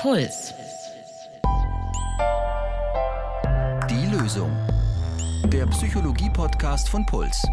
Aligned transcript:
Puls. 0.00 0.54
Die 3.90 4.06
Lösung. 4.16 4.50
Der 5.52 5.66
Psychologie-Podcast 5.66 6.88
von 6.88 7.04
Puls. 7.04 7.46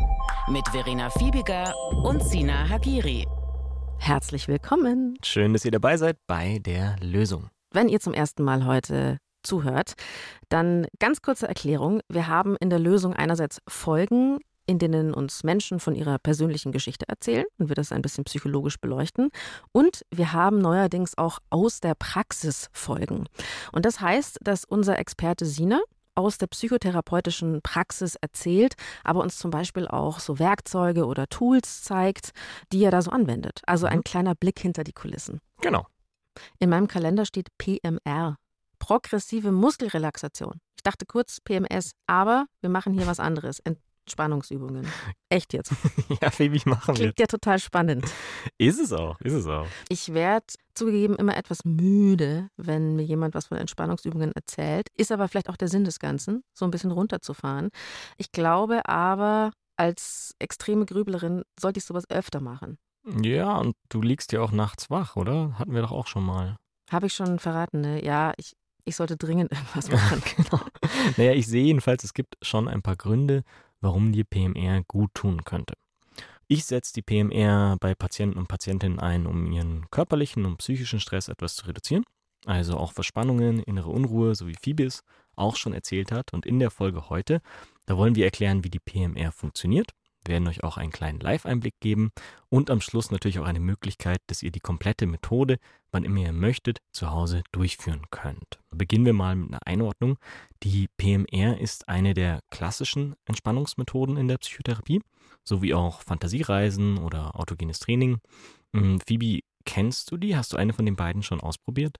Mit 0.49 0.65
Verena 0.69 1.09
Fiebiger 1.09 1.73
und 2.05 2.23
Sina 2.23 2.69
Hagiri. 2.69 3.27
Herzlich 3.99 4.47
willkommen. 4.47 5.17
Schön, 5.25 5.51
dass 5.51 5.65
ihr 5.65 5.71
dabei 5.71 5.97
seid 5.97 6.19
bei 6.25 6.59
der 6.59 6.95
Lösung. 7.01 7.49
Wenn 7.73 7.89
ihr 7.89 7.99
zum 7.99 8.13
ersten 8.13 8.43
Mal 8.43 8.65
heute 8.65 9.17
zuhört, 9.43 9.95
dann 10.47 10.87
ganz 10.99 11.21
kurze 11.21 11.49
Erklärung. 11.49 11.99
Wir 12.07 12.27
haben 12.27 12.55
in 12.61 12.69
der 12.69 12.79
Lösung 12.79 13.13
einerseits 13.13 13.59
Folgen, 13.67 14.39
in 14.67 14.79
denen 14.79 15.13
uns 15.13 15.43
Menschen 15.43 15.79
von 15.79 15.95
ihrer 15.95 16.19
persönlichen 16.19 16.71
Geschichte 16.71 17.07
erzählen 17.07 17.45
und 17.57 17.69
wir 17.69 17.75
das 17.75 17.91
ein 17.91 18.01
bisschen 18.01 18.25
psychologisch 18.25 18.79
beleuchten. 18.79 19.29
Und 19.71 20.05
wir 20.11 20.33
haben 20.33 20.59
neuerdings 20.59 21.17
auch 21.17 21.39
aus 21.49 21.79
der 21.79 21.95
Praxis 21.95 22.69
Folgen. 22.73 23.25
Und 23.71 23.85
das 23.85 24.01
heißt, 24.01 24.39
dass 24.41 24.65
unser 24.65 24.99
Experte 24.99 25.45
Sina 25.45 25.79
aus 26.15 26.37
der 26.37 26.47
psychotherapeutischen 26.47 27.61
Praxis 27.61 28.15
erzählt, 28.15 28.73
aber 29.03 29.21
uns 29.21 29.37
zum 29.37 29.51
Beispiel 29.51 29.87
auch 29.87 30.19
so 30.19 30.39
Werkzeuge 30.39 31.05
oder 31.05 31.27
Tools 31.27 31.83
zeigt, 31.83 32.31
die 32.73 32.83
er 32.83 32.91
da 32.91 33.01
so 33.01 33.11
anwendet. 33.11 33.61
Also 33.67 33.85
ein 33.85 34.03
kleiner 34.03 34.35
Blick 34.35 34.59
hinter 34.59 34.83
die 34.83 34.93
Kulissen. 34.93 35.39
Genau. 35.61 35.85
In 36.59 36.69
meinem 36.69 36.87
Kalender 36.87 37.25
steht 37.25 37.49
PMR. 37.57 38.37
Progressive 38.79 39.51
Muskelrelaxation. 39.51 40.59
Ich 40.75 40.83
dachte 40.83 41.05
kurz 41.05 41.39
PMS, 41.41 41.91
aber 42.05 42.45
wir 42.61 42.69
machen 42.69 42.93
hier 42.93 43.07
was 43.07 43.19
anderes. 43.19 43.59
Entspannungsübungen. 44.07 44.87
Echt 45.29 45.53
jetzt. 45.53 45.73
ja, 46.21 46.31
Phoebe, 46.31 46.57
machen 46.65 46.95
wir. 46.95 47.03
Klingt 47.03 47.19
ja 47.19 47.27
total 47.27 47.59
spannend. 47.59 48.05
Ist 48.57 48.79
es 48.79 48.93
auch, 48.93 49.19
ist 49.19 49.33
es 49.33 49.47
auch. 49.47 49.67
Ich 49.89 50.13
werde 50.13 50.45
zugegeben 50.73 51.15
immer 51.17 51.35
etwas 51.35 51.65
müde, 51.65 52.49
wenn 52.55 52.95
mir 52.95 53.03
jemand 53.03 53.35
was 53.35 53.47
von 53.47 53.57
Entspannungsübungen 53.57 54.31
erzählt. 54.31 54.87
Ist 54.95 55.11
aber 55.11 55.27
vielleicht 55.27 55.49
auch 55.49 55.57
der 55.57 55.67
Sinn 55.67 55.83
des 55.83 55.99
Ganzen, 55.99 56.43
so 56.53 56.63
ein 56.63 56.71
bisschen 56.71 56.91
runterzufahren. 56.91 57.69
Ich 58.17 58.31
glaube 58.31 58.87
aber, 58.87 59.51
als 59.75 60.33
extreme 60.39 60.85
Grüblerin 60.85 61.43
sollte 61.59 61.79
ich 61.79 61.85
sowas 61.85 62.09
öfter 62.09 62.39
machen. 62.39 62.77
Ja, 63.21 63.57
und 63.57 63.75
du 63.89 64.01
liegst 64.01 64.31
ja 64.31 64.41
auch 64.41 64.51
nachts 64.51 64.89
wach, 64.89 65.17
oder? 65.17 65.59
Hatten 65.59 65.73
wir 65.73 65.81
doch 65.81 65.91
auch 65.91 66.07
schon 66.07 66.23
mal. 66.23 66.55
Habe 66.89 67.07
ich 67.07 67.13
schon 67.13 67.39
verraten, 67.39 67.81
ne? 67.81 68.03
Ja, 68.03 68.33
ich, 68.37 68.53
ich 68.85 68.95
sollte 68.95 69.17
dringend 69.17 69.51
irgendwas 69.51 69.91
machen. 69.91 70.21
genau. 70.35 70.61
Naja, 71.17 71.33
ich 71.33 71.47
sehe 71.47 71.63
jedenfalls, 71.65 72.03
es 72.03 72.13
gibt 72.13 72.35
schon 72.41 72.67
ein 72.69 72.81
paar 72.81 72.95
Gründe, 72.95 73.43
warum 73.81 74.11
dir 74.11 74.23
PMR 74.23 74.83
gut 74.87 75.13
tun 75.13 75.43
könnte. 75.43 75.73
Ich 76.47 76.65
setze 76.65 76.93
die 76.93 77.01
PMR 77.01 77.77
bei 77.79 77.93
Patienten 77.93 78.37
und 78.37 78.47
Patientinnen 78.47 78.99
ein, 78.99 79.25
um 79.25 79.51
ihren 79.51 79.89
körperlichen 79.89 80.45
und 80.45 80.57
psychischen 80.57 80.99
Stress 80.99 81.27
etwas 81.27 81.55
zu 81.55 81.65
reduzieren. 81.65 82.03
Also 82.45 82.77
auch 82.77 82.93
Verspannungen, 82.93 83.59
innere 83.59 83.89
Unruhe, 83.89 84.33
so 84.35 84.47
wie 84.47 84.55
Phoebes 84.55 85.03
auch 85.35 85.57
schon 85.57 85.73
erzählt 85.73 86.11
hat. 86.11 86.33
Und 86.33 86.45
in 86.45 86.59
der 86.59 86.71
Folge 86.71 87.09
heute, 87.09 87.41
da 87.85 87.97
wollen 87.97 88.15
wir 88.15 88.25
erklären, 88.25 88.63
wie 88.63 88.69
die 88.69 88.79
PMR 88.79 89.31
funktioniert 89.31 89.91
wir 90.27 90.33
werden 90.33 90.47
euch 90.47 90.63
auch 90.63 90.77
einen 90.77 90.91
kleinen 90.91 91.19
Live-Einblick 91.19 91.79
geben 91.79 92.11
und 92.49 92.69
am 92.69 92.81
Schluss 92.81 93.11
natürlich 93.11 93.39
auch 93.39 93.45
eine 93.45 93.59
Möglichkeit, 93.59 94.19
dass 94.27 94.43
ihr 94.43 94.51
die 94.51 94.59
komplette 94.59 95.05
Methode, 95.05 95.57
wann 95.91 96.03
immer 96.03 96.21
ihr 96.21 96.33
möchtet, 96.33 96.79
zu 96.91 97.11
Hause 97.11 97.43
durchführen 97.51 98.03
könnt. 98.09 98.59
Beginnen 98.71 99.05
wir 99.05 99.13
mal 99.13 99.35
mit 99.35 99.49
einer 99.49 99.65
Einordnung. 99.65 100.17
Die 100.63 100.87
PMR 100.97 101.59
ist 101.59 101.87
eine 101.87 102.13
der 102.13 102.41
klassischen 102.49 103.15
Entspannungsmethoden 103.25 104.17
in 104.17 104.27
der 104.27 104.37
Psychotherapie, 104.37 105.01
sowie 105.43 105.73
auch 105.73 106.01
Fantasiereisen 106.01 106.97
oder 106.97 107.39
autogenes 107.39 107.79
Training. 107.79 108.19
Hm, 108.75 108.99
Phoebe, 109.07 109.41
kennst 109.65 110.11
du 110.11 110.17
die? 110.17 110.35
Hast 110.35 110.53
du 110.53 110.57
eine 110.57 110.73
von 110.73 110.85
den 110.85 110.95
beiden 110.95 111.23
schon 111.23 111.41
ausprobiert? 111.41 111.97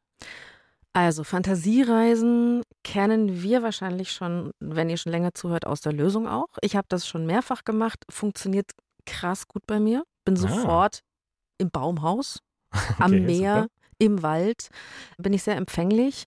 Also 0.93 1.23
Fantasiereisen 1.23 2.63
kennen 2.83 3.43
wir 3.43 3.61
wahrscheinlich 3.61 4.11
schon, 4.11 4.49
wenn 4.59 4.89
ihr 4.89 4.97
schon 4.97 5.11
länger 5.11 5.33
zuhört, 5.35 5.67
aus 5.67 5.81
der 5.81 5.93
Lösung 5.93 6.27
auch. 6.27 6.47
Ich 6.61 6.75
habe 6.75 6.87
das 6.89 7.07
schon 7.07 7.27
mehrfach 7.27 7.63
gemacht, 7.63 8.03
funktioniert 8.09 8.71
krass 9.05 9.47
gut 9.47 9.61
bei 9.67 9.79
mir. 9.79 10.03
Bin 10.25 10.33
ah. 10.35 10.39
sofort 10.39 11.01
im 11.59 11.69
Baumhaus, 11.69 12.39
am 12.97 13.11
okay, 13.11 13.19
Meer. 13.19 13.67
Im 13.99 14.21
Wald, 14.23 14.69
bin 15.17 15.33
ich 15.33 15.43
sehr 15.43 15.55
empfänglich. 15.55 16.23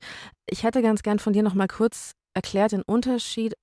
Ich 0.49 0.63
hätte 0.63 0.83
ganz 0.83 1.03
gern 1.03 1.19
von 1.19 1.33
dir 1.33 1.43
noch 1.43 1.55
mal 1.55 1.69
kurz 1.69 2.13
erklärt 2.35 2.73
den 2.73 2.83
Unterschied 2.83 3.55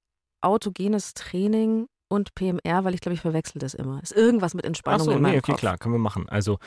autogenes 0.42 1.14
Training 1.14 1.88
und 2.10 2.34
PMR, 2.36 2.84
weil 2.84 2.94
ich 2.94 3.02
glaube, 3.02 3.16
ich 3.16 3.22
verwechsel 3.22 3.60
das 3.60 3.74
immer. 3.74 4.02
Ist 4.02 4.14
irgendwas 4.16 4.54
mit 4.54 4.66
Entspannung 4.66 5.02
Ach 5.02 5.06
so, 5.06 5.12
in 5.12 5.22
meinem 5.22 5.32
nee, 5.34 5.38
okay, 5.40 5.52
Kopf. 5.52 5.60
klar, 5.60 5.78
können 5.78 5.96
wir 5.96 6.00
machen. 6.00 6.30
Also 6.30 6.58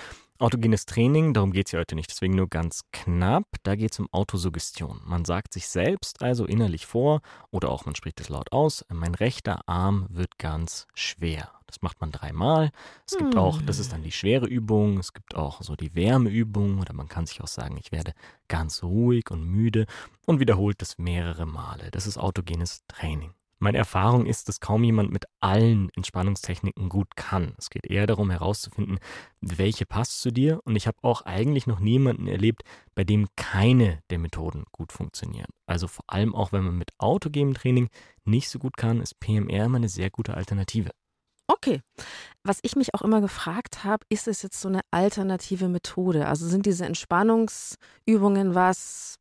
autogenes 0.40 0.86
Training, 0.86 1.34
darum 1.34 1.52
geht 1.52 1.66
es 1.66 1.72
ja 1.72 1.80
heute 1.80 1.94
nicht, 1.94 2.10
deswegen 2.10 2.34
nur 2.34 2.48
ganz 2.48 2.82
knapp. 2.92 3.44
Da 3.62 3.76
geht 3.76 3.92
es 3.92 4.00
um 4.00 4.08
Autosuggestion. 4.12 5.00
Man 5.04 5.24
sagt 5.24 5.52
sich 5.52 5.68
selbst 5.68 6.22
also 6.22 6.46
innerlich 6.46 6.86
vor 6.86 7.20
oder 7.50 7.70
auch 7.70 7.84
man 7.84 7.94
spricht 7.94 8.20
es 8.20 8.28
laut 8.28 8.52
aus, 8.52 8.84
mein 8.92 9.14
rechter 9.14 9.68
Arm 9.68 10.06
wird 10.10 10.38
ganz 10.38 10.86
schwer. 10.94 11.50
Das 11.66 11.82
macht 11.82 12.00
man 12.00 12.10
dreimal. 12.10 12.70
Es 13.06 13.16
gibt 13.16 13.36
auch, 13.36 13.62
das 13.62 13.78
ist 13.78 13.92
dann 13.92 14.02
die 14.02 14.10
schwere 14.10 14.46
Übung, 14.46 14.98
es 14.98 15.12
gibt 15.12 15.36
auch 15.36 15.62
so 15.62 15.76
die 15.76 15.94
Wärmeübung 15.94 16.80
oder 16.80 16.94
man 16.94 17.08
kann 17.08 17.26
sich 17.26 17.40
auch 17.42 17.48
sagen, 17.48 17.76
ich 17.76 17.92
werde 17.92 18.12
ganz 18.48 18.82
ruhig 18.82 19.30
und 19.30 19.44
müde 19.44 19.86
und 20.26 20.40
wiederholt 20.40 20.82
das 20.82 20.98
mehrere 20.98 21.46
Male. 21.46 21.90
Das 21.92 22.06
ist 22.08 22.18
autogenes 22.18 22.84
Training. 22.88 23.34
Meine 23.62 23.76
Erfahrung 23.76 24.24
ist, 24.24 24.48
dass 24.48 24.60
kaum 24.60 24.82
jemand 24.84 25.12
mit 25.12 25.26
allen 25.38 25.90
Entspannungstechniken 25.94 26.88
gut 26.88 27.14
kann. 27.14 27.52
Es 27.58 27.68
geht 27.68 27.86
eher 27.86 28.06
darum 28.06 28.30
herauszufinden, 28.30 28.98
welche 29.42 29.84
passt 29.84 30.22
zu 30.22 30.30
dir. 30.30 30.60
Und 30.64 30.76
ich 30.76 30.86
habe 30.86 30.96
auch 31.02 31.22
eigentlich 31.22 31.66
noch 31.66 31.78
niemanden 31.78 32.26
erlebt, 32.26 32.62
bei 32.94 33.04
dem 33.04 33.28
keine 33.36 34.02
der 34.08 34.18
Methoden 34.18 34.64
gut 34.72 34.92
funktionieren. 34.92 35.50
Also 35.66 35.88
vor 35.88 36.06
allem 36.06 36.34
auch, 36.34 36.52
wenn 36.52 36.64
man 36.64 36.78
mit 36.78 36.90
autogenem 36.96 37.52
Training 37.52 37.90
nicht 38.24 38.48
so 38.48 38.58
gut 38.58 38.78
kann, 38.78 39.02
ist 39.02 39.20
PMR 39.20 39.66
immer 39.66 39.76
eine 39.76 39.90
sehr 39.90 40.08
gute 40.08 40.32
Alternative. 40.34 40.90
Okay. 41.46 41.82
Was 42.44 42.60
ich 42.62 42.76
mich 42.76 42.94
auch 42.94 43.02
immer 43.02 43.20
gefragt 43.20 43.84
habe, 43.84 44.06
ist 44.08 44.26
es 44.26 44.40
jetzt 44.40 44.58
so 44.58 44.68
eine 44.68 44.80
alternative 44.90 45.68
Methode? 45.68 46.26
Also 46.26 46.46
sind 46.46 46.64
diese 46.64 46.86
Entspannungsübungen 46.86 48.54
was, 48.54 49.18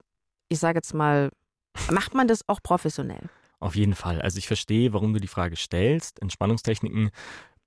ich 0.47 0.59
sage 0.59 0.77
jetzt 0.77 0.93
mal, 0.93 1.29
macht 1.91 2.13
man 2.13 2.29
das 2.29 2.47
auch 2.47 2.63
professionell? 2.63 3.29
Auf 3.59 3.75
jeden 3.75 3.95
Fall. 3.95 4.21
Also 4.21 4.37
ich 4.37 4.47
verstehe, 4.47 4.93
warum 4.93 5.13
du 5.13 5.19
die 5.19 5.27
Frage 5.27 5.55
stellst. 5.55 6.21
Entspannungstechniken 6.21 7.11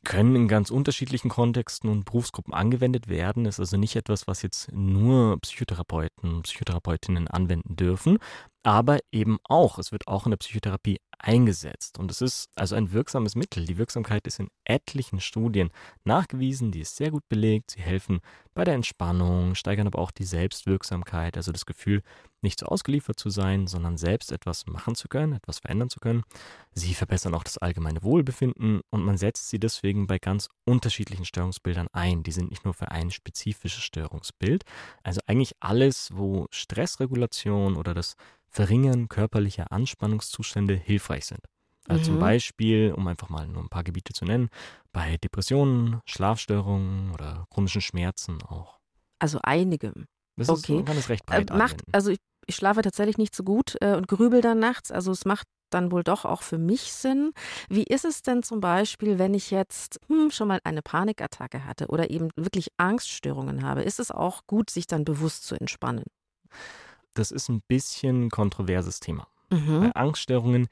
können 0.04 0.34
in 0.34 0.48
ganz 0.48 0.70
unterschiedlichen 0.70 1.28
Kontexten 1.28 1.88
und 1.88 2.04
Berufsgruppen 2.04 2.54
angewendet 2.54 3.08
werden. 3.08 3.46
Ist 3.46 3.60
also 3.60 3.76
nicht 3.76 3.94
etwas, 3.94 4.26
was 4.26 4.42
jetzt 4.42 4.72
nur 4.72 5.38
Psychotherapeuten, 5.40 6.42
Psychotherapeutinnen 6.42 7.28
anwenden 7.28 7.76
dürfen, 7.76 8.18
aber 8.62 8.98
eben 9.10 9.38
auch, 9.44 9.78
es 9.78 9.92
wird 9.92 10.06
auch 10.06 10.26
in 10.26 10.30
der 10.30 10.36
Psychotherapie 10.36 10.98
eingesetzt. 11.18 11.98
Und 11.98 12.10
es 12.10 12.20
ist 12.20 12.50
also 12.56 12.74
ein 12.74 12.92
wirksames 12.92 13.34
Mittel. 13.34 13.64
Die 13.64 13.78
Wirksamkeit 13.78 14.26
ist 14.26 14.40
in 14.40 14.48
etlichen 14.64 15.20
Studien 15.20 15.70
nachgewiesen, 16.04 16.72
die 16.72 16.80
ist 16.80 16.96
sehr 16.96 17.10
gut 17.10 17.28
belegt. 17.28 17.72
Sie 17.72 17.80
helfen 17.80 18.20
bei 18.54 18.64
der 18.64 18.74
Entspannung, 18.74 19.54
steigern 19.54 19.86
aber 19.86 19.98
auch 20.00 20.10
die 20.10 20.24
Selbstwirksamkeit, 20.24 21.36
also 21.36 21.52
das 21.52 21.64
Gefühl, 21.64 22.02
nicht 22.42 22.58
so 22.58 22.66
ausgeliefert 22.66 23.18
zu 23.18 23.30
sein, 23.30 23.68
sondern 23.68 23.96
selbst 23.96 24.32
etwas 24.32 24.66
machen 24.66 24.96
zu 24.96 25.08
können, 25.08 25.34
etwas 25.34 25.60
verändern 25.60 25.90
zu 25.90 26.00
können. 26.00 26.24
Sie 26.72 26.94
verbessern 26.94 27.34
auch 27.34 27.44
das 27.44 27.58
allgemeine 27.58 28.02
Wohlbefinden 28.02 28.80
und 28.90 29.04
man 29.04 29.16
setzt 29.16 29.48
sie 29.48 29.60
deswegen 29.60 30.08
bei 30.08 30.18
ganz 30.18 30.48
unterschiedlichen 30.64 31.24
Störungsbildern 31.24 31.86
ein. 31.92 32.24
Die 32.24 32.32
sind 32.32 32.50
nicht 32.50 32.64
nur 32.64 32.74
für 32.74 32.90
ein 32.90 33.12
spezifisches 33.12 33.84
Störungsbild. 33.84 34.64
Also 35.04 35.20
eigentlich 35.26 35.52
alles, 35.60 36.10
wo 36.12 36.48
Stressregulation 36.50 37.76
oder 37.76 37.94
das 37.94 38.16
Verringern 38.52 39.08
körperlicher 39.08 39.72
Anspannungszustände 39.72 40.74
hilfreich 40.74 41.24
sind. 41.24 41.40
Also 41.88 42.00
mhm. 42.00 42.04
zum 42.04 42.18
Beispiel, 42.20 42.92
um 42.92 43.08
einfach 43.08 43.28
mal 43.28 43.48
nur 43.48 43.62
ein 43.62 43.68
paar 43.68 43.82
Gebiete 43.82 44.12
zu 44.12 44.24
nennen, 44.24 44.50
bei 44.92 45.16
Depressionen, 45.16 46.00
Schlafstörungen 46.06 47.12
oder 47.12 47.46
chronischen 47.50 47.80
Schmerzen 47.80 48.40
auch. 48.42 48.78
Also 49.18 49.40
einige. 49.42 49.92
Das 50.36 50.48
okay. 50.48 50.58
ist, 50.60 50.68
man 50.70 50.84
kann 50.84 50.96
es 50.96 51.08
recht 51.08 51.26
breit 51.26 51.50
äh, 51.50 51.54
macht, 51.54 51.82
Also 51.92 52.10
ich, 52.10 52.18
ich, 52.46 52.54
schlafe 52.54 52.82
tatsächlich 52.82 53.18
nicht 53.18 53.34
so 53.34 53.42
gut 53.42 53.76
äh, 53.80 53.96
und 53.96 54.06
grübel 54.06 54.42
dann 54.42 54.58
nachts. 54.58 54.92
Also 54.92 55.10
es 55.12 55.24
macht 55.24 55.46
dann 55.70 55.90
wohl 55.90 56.04
doch 56.04 56.24
auch 56.24 56.42
für 56.42 56.58
mich 56.58 56.92
Sinn. 56.92 57.32
Wie 57.68 57.84
ist 57.84 58.04
es 58.04 58.22
denn 58.22 58.42
zum 58.42 58.60
Beispiel, 58.60 59.18
wenn 59.18 59.34
ich 59.34 59.50
jetzt 59.50 59.98
hm, 60.08 60.30
schon 60.30 60.48
mal 60.48 60.60
eine 60.64 60.82
Panikattacke 60.82 61.64
hatte 61.64 61.86
oder 61.88 62.10
eben 62.10 62.28
wirklich 62.36 62.68
Angststörungen 62.76 63.64
habe? 63.64 63.82
Ist 63.82 63.98
es 63.98 64.10
auch 64.10 64.42
gut, 64.46 64.70
sich 64.70 64.86
dann 64.86 65.04
bewusst 65.04 65.44
zu 65.44 65.54
entspannen? 65.54 66.04
Das 67.14 67.30
ist 67.30 67.48
ein 67.48 67.62
bisschen 67.68 68.26
ein 68.26 68.30
kontroverses 68.30 69.00
Thema. 69.00 69.26
Mhm. 69.50 69.80
Bei 69.80 69.92
Angststörungen 69.94 70.68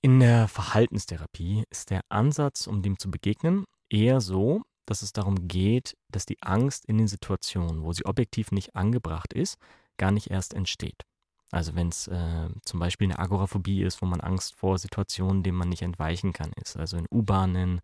in 0.00 0.20
der 0.20 0.48
Verhaltenstherapie 0.48 1.64
ist 1.70 1.90
der 1.90 2.02
Ansatz, 2.08 2.66
um 2.66 2.82
dem 2.82 2.98
zu 2.98 3.10
begegnen, 3.10 3.64
eher 3.90 4.20
so, 4.20 4.62
dass 4.86 5.02
es 5.02 5.12
darum 5.12 5.48
geht, 5.48 5.96
dass 6.10 6.24
die 6.24 6.42
Angst 6.42 6.84
in 6.86 6.98
den 6.98 7.08
Situationen, 7.08 7.82
wo 7.82 7.92
sie 7.92 8.06
objektiv 8.06 8.52
nicht 8.52 8.74
angebracht 8.74 9.32
ist, 9.32 9.58
gar 9.98 10.10
nicht 10.10 10.30
erst 10.30 10.54
entsteht. 10.54 11.04
Also 11.50 11.74
wenn 11.74 11.88
es 11.88 12.06
äh, 12.08 12.48
zum 12.62 12.80
Beispiel 12.80 13.06
eine 13.06 13.18
Agoraphobie 13.18 13.82
ist, 13.82 14.02
wo 14.02 14.06
man 14.06 14.20
Angst 14.20 14.54
vor 14.54 14.78
Situationen, 14.78 15.42
denen 15.42 15.56
man 15.56 15.68
nicht 15.68 15.82
entweichen 15.82 16.32
kann, 16.32 16.52
ist. 16.62 16.76
Also 16.76 16.96
in 16.98 17.06
U-Bahnen, 17.10 17.80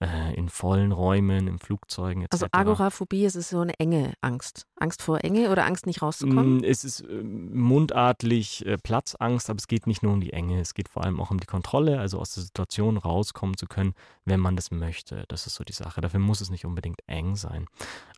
äh, 0.00 0.34
in 0.34 0.48
vollen 0.48 0.92
Räumen, 0.92 1.48
in 1.48 1.58
Flugzeugen 1.58 2.22
etc. 2.22 2.32
Also 2.32 2.46
Agoraphobie, 2.52 3.24
es 3.24 3.34
ist 3.34 3.50
so 3.50 3.60
eine 3.60 3.78
enge 3.78 4.14
Angst. 4.20 4.66
Angst 4.76 5.02
vor 5.02 5.24
Enge 5.24 5.50
oder 5.50 5.66
Angst 5.66 5.86
nicht 5.86 6.02
rauszukommen? 6.02 6.58
Mm, 6.58 6.64
Es 6.64 6.84
ist 6.84 7.00
äh, 7.00 7.22
mundartlich 7.22 8.64
äh, 8.66 8.76
Platzangst, 8.78 9.50
aber 9.50 9.58
es 9.58 9.66
geht 9.66 9.86
nicht 9.86 10.02
nur 10.02 10.12
um 10.12 10.20
die 10.20 10.32
Enge, 10.32 10.60
es 10.60 10.74
geht 10.74 10.88
vor 10.88 11.04
allem 11.04 11.20
auch 11.20 11.30
um 11.30 11.40
die 11.40 11.46
Kontrolle, 11.46 11.98
also 11.98 12.18
aus 12.18 12.34
der 12.34 12.44
Situation 12.44 12.96
rauskommen 12.96 13.56
zu 13.56 13.66
können, 13.66 13.94
wenn 14.24 14.40
man 14.40 14.56
das 14.56 14.70
möchte. 14.70 15.24
Das 15.28 15.46
ist 15.46 15.54
so 15.54 15.64
die 15.64 15.72
Sache. 15.72 16.00
Dafür 16.00 16.20
muss 16.20 16.40
es 16.40 16.50
nicht 16.50 16.64
unbedingt 16.64 17.00
eng 17.06 17.34
sein. 17.36 17.66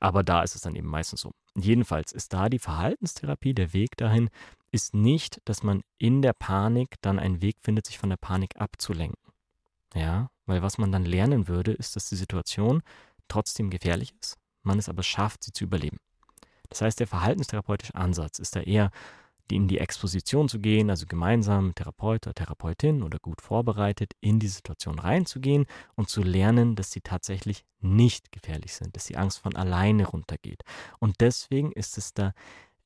Aber 0.00 0.22
da 0.22 0.42
ist 0.42 0.54
es 0.54 0.60
dann 0.60 0.76
eben 0.76 0.88
meistens 0.88 1.22
so. 1.22 1.32
Jedenfalls 1.56 2.12
ist 2.12 2.32
da 2.32 2.48
die 2.48 2.58
Verhaltenstherapie, 2.58 3.54
der 3.54 3.72
Weg 3.72 3.96
dahin, 3.96 4.28
ist 4.70 4.94
nicht, 4.94 5.40
dass 5.46 5.62
man 5.62 5.82
in 5.98 6.22
der 6.22 6.32
Panik 6.32 6.96
dann 7.00 7.18
einen 7.18 7.42
Weg 7.42 7.56
findet, 7.60 7.86
sich 7.86 7.98
von 7.98 8.10
der 8.10 8.16
Panik 8.16 8.60
abzulenken. 8.60 9.18
Ja, 9.94 10.30
weil 10.50 10.62
was 10.62 10.78
man 10.78 10.92
dann 10.92 11.04
lernen 11.04 11.48
würde, 11.48 11.72
ist, 11.72 11.96
dass 11.96 12.08
die 12.08 12.16
Situation 12.16 12.82
trotzdem 13.28 13.70
gefährlich 13.70 14.12
ist, 14.20 14.36
man 14.62 14.78
es 14.78 14.88
aber 14.88 15.02
schafft, 15.02 15.44
sie 15.44 15.52
zu 15.52 15.64
überleben. 15.64 15.98
Das 16.68 16.82
heißt, 16.82 17.00
der 17.00 17.06
verhaltenstherapeutische 17.06 17.94
Ansatz 17.94 18.38
ist 18.38 18.54
da 18.56 18.60
eher, 18.60 18.90
in 19.52 19.68
die 19.68 19.78
Exposition 19.78 20.48
zu 20.48 20.60
gehen, 20.60 20.90
also 20.90 21.06
gemeinsam 21.06 21.68
mit 21.68 21.76
Therapeut 21.76 22.26
oder 22.26 22.34
Therapeutin 22.34 23.02
oder 23.02 23.18
gut 23.18 23.40
vorbereitet 23.40 24.12
in 24.20 24.38
die 24.38 24.48
Situation 24.48 24.98
reinzugehen 24.98 25.66
und 25.96 26.08
zu 26.08 26.22
lernen, 26.22 26.76
dass 26.76 26.92
sie 26.92 27.00
tatsächlich 27.00 27.64
nicht 27.80 28.32
gefährlich 28.32 28.74
sind, 28.74 28.94
dass 28.96 29.06
die 29.06 29.16
Angst 29.16 29.38
von 29.38 29.56
alleine 29.56 30.06
runtergeht. 30.06 30.62
Und 30.98 31.20
deswegen 31.20 31.72
ist 31.72 31.98
es 31.98 32.14
da 32.14 32.32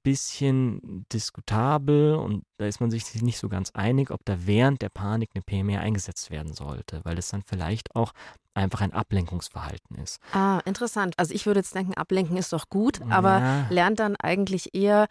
bisschen 0.05 1.05
diskutabel 1.13 2.15
und 2.15 2.45
da 2.59 2.67
ist 2.67 2.81
man 2.81 2.91
sich 2.91 3.21
nicht 3.23 3.39
so 3.39 3.49
ganz 3.49 3.71
einig, 3.73 4.11
ob 4.13 4.21
da 4.25 4.37
während 4.47 4.81
der 4.83 4.91
Panik 4.91 5.31
eine 5.35 5.43
PMR 5.43 5.81
eingesetzt 5.81 6.31
werden 6.31 6.53
sollte, 6.55 7.01
weil 7.05 7.19
es 7.19 7.29
dann 7.31 7.43
vielleicht 7.43 7.97
auch 7.97 8.13
einfach 8.55 8.83
ein 8.83 8.93
Ablenkungsverhalten 8.93 9.97
ist. 9.97 10.21
Ah, 10.33 10.61
interessant. 10.65 11.15
Also 11.17 11.35
ich 11.35 11.47
würde 11.47 11.61
jetzt 11.61 11.75
denken, 11.75 11.95
ablenken 11.95 12.37
ist 12.37 12.53
doch 12.53 12.69
gut, 12.69 13.01
aber 13.11 13.41
Ja. 13.41 13.67
lernt 13.71 13.99
dann 13.99 14.15
eigentlich 14.17 14.75
eher, 14.75 15.07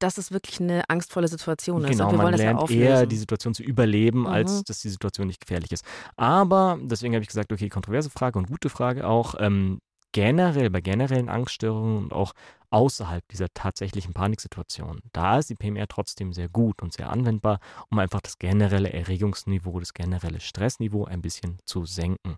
dass 0.00 0.16
es 0.18 0.32
wirklich 0.32 0.60
eine 0.60 0.88
angstvolle 0.88 1.28
Situation 1.28 1.84
ist. 1.84 1.90
Genau, 1.90 2.06
und 2.06 2.12
wir 2.12 2.16
man 2.18 2.24
wollen 2.26 2.32
das 2.32 2.40
ja 2.40 2.46
lernt 2.48 2.60
auflösen. 2.62 2.82
eher 2.82 3.06
die 3.06 3.16
Situation 3.16 3.54
zu 3.54 3.62
überleben, 3.62 4.20
Mhm. 4.20 4.26
als 4.26 4.64
dass 4.64 4.80
die 4.80 4.88
Situation 4.88 5.26
nicht 5.28 5.40
gefährlich 5.40 5.70
ist. 5.72 5.84
Aber 6.16 6.78
deswegen 6.82 7.14
habe 7.14 7.22
ich 7.22 7.28
gesagt, 7.28 7.52
okay, 7.52 7.68
kontroverse 7.68 8.10
Frage 8.10 8.38
und 8.38 8.48
gute 8.48 8.68
Frage 8.70 9.06
auch. 9.06 9.34
Ähm, 9.38 9.80
generell, 10.18 10.68
bei 10.68 10.80
generellen 10.80 11.28
Angststörungen 11.28 11.98
und 11.98 12.12
auch 12.12 12.32
außerhalb 12.70 13.22
dieser 13.28 13.46
tatsächlichen 13.54 14.14
Paniksituation, 14.14 14.98
da 15.12 15.38
ist 15.38 15.48
die 15.48 15.54
PMR 15.54 15.86
trotzdem 15.86 16.32
sehr 16.32 16.48
gut 16.48 16.82
und 16.82 16.92
sehr 16.92 17.08
anwendbar, 17.08 17.60
um 17.88 18.00
einfach 18.00 18.20
das 18.20 18.36
generelle 18.36 18.92
Erregungsniveau, 18.92 19.78
das 19.78 19.94
generelle 19.94 20.40
Stressniveau 20.40 21.04
ein 21.04 21.22
bisschen 21.22 21.58
zu 21.64 21.84
senken. 21.84 22.34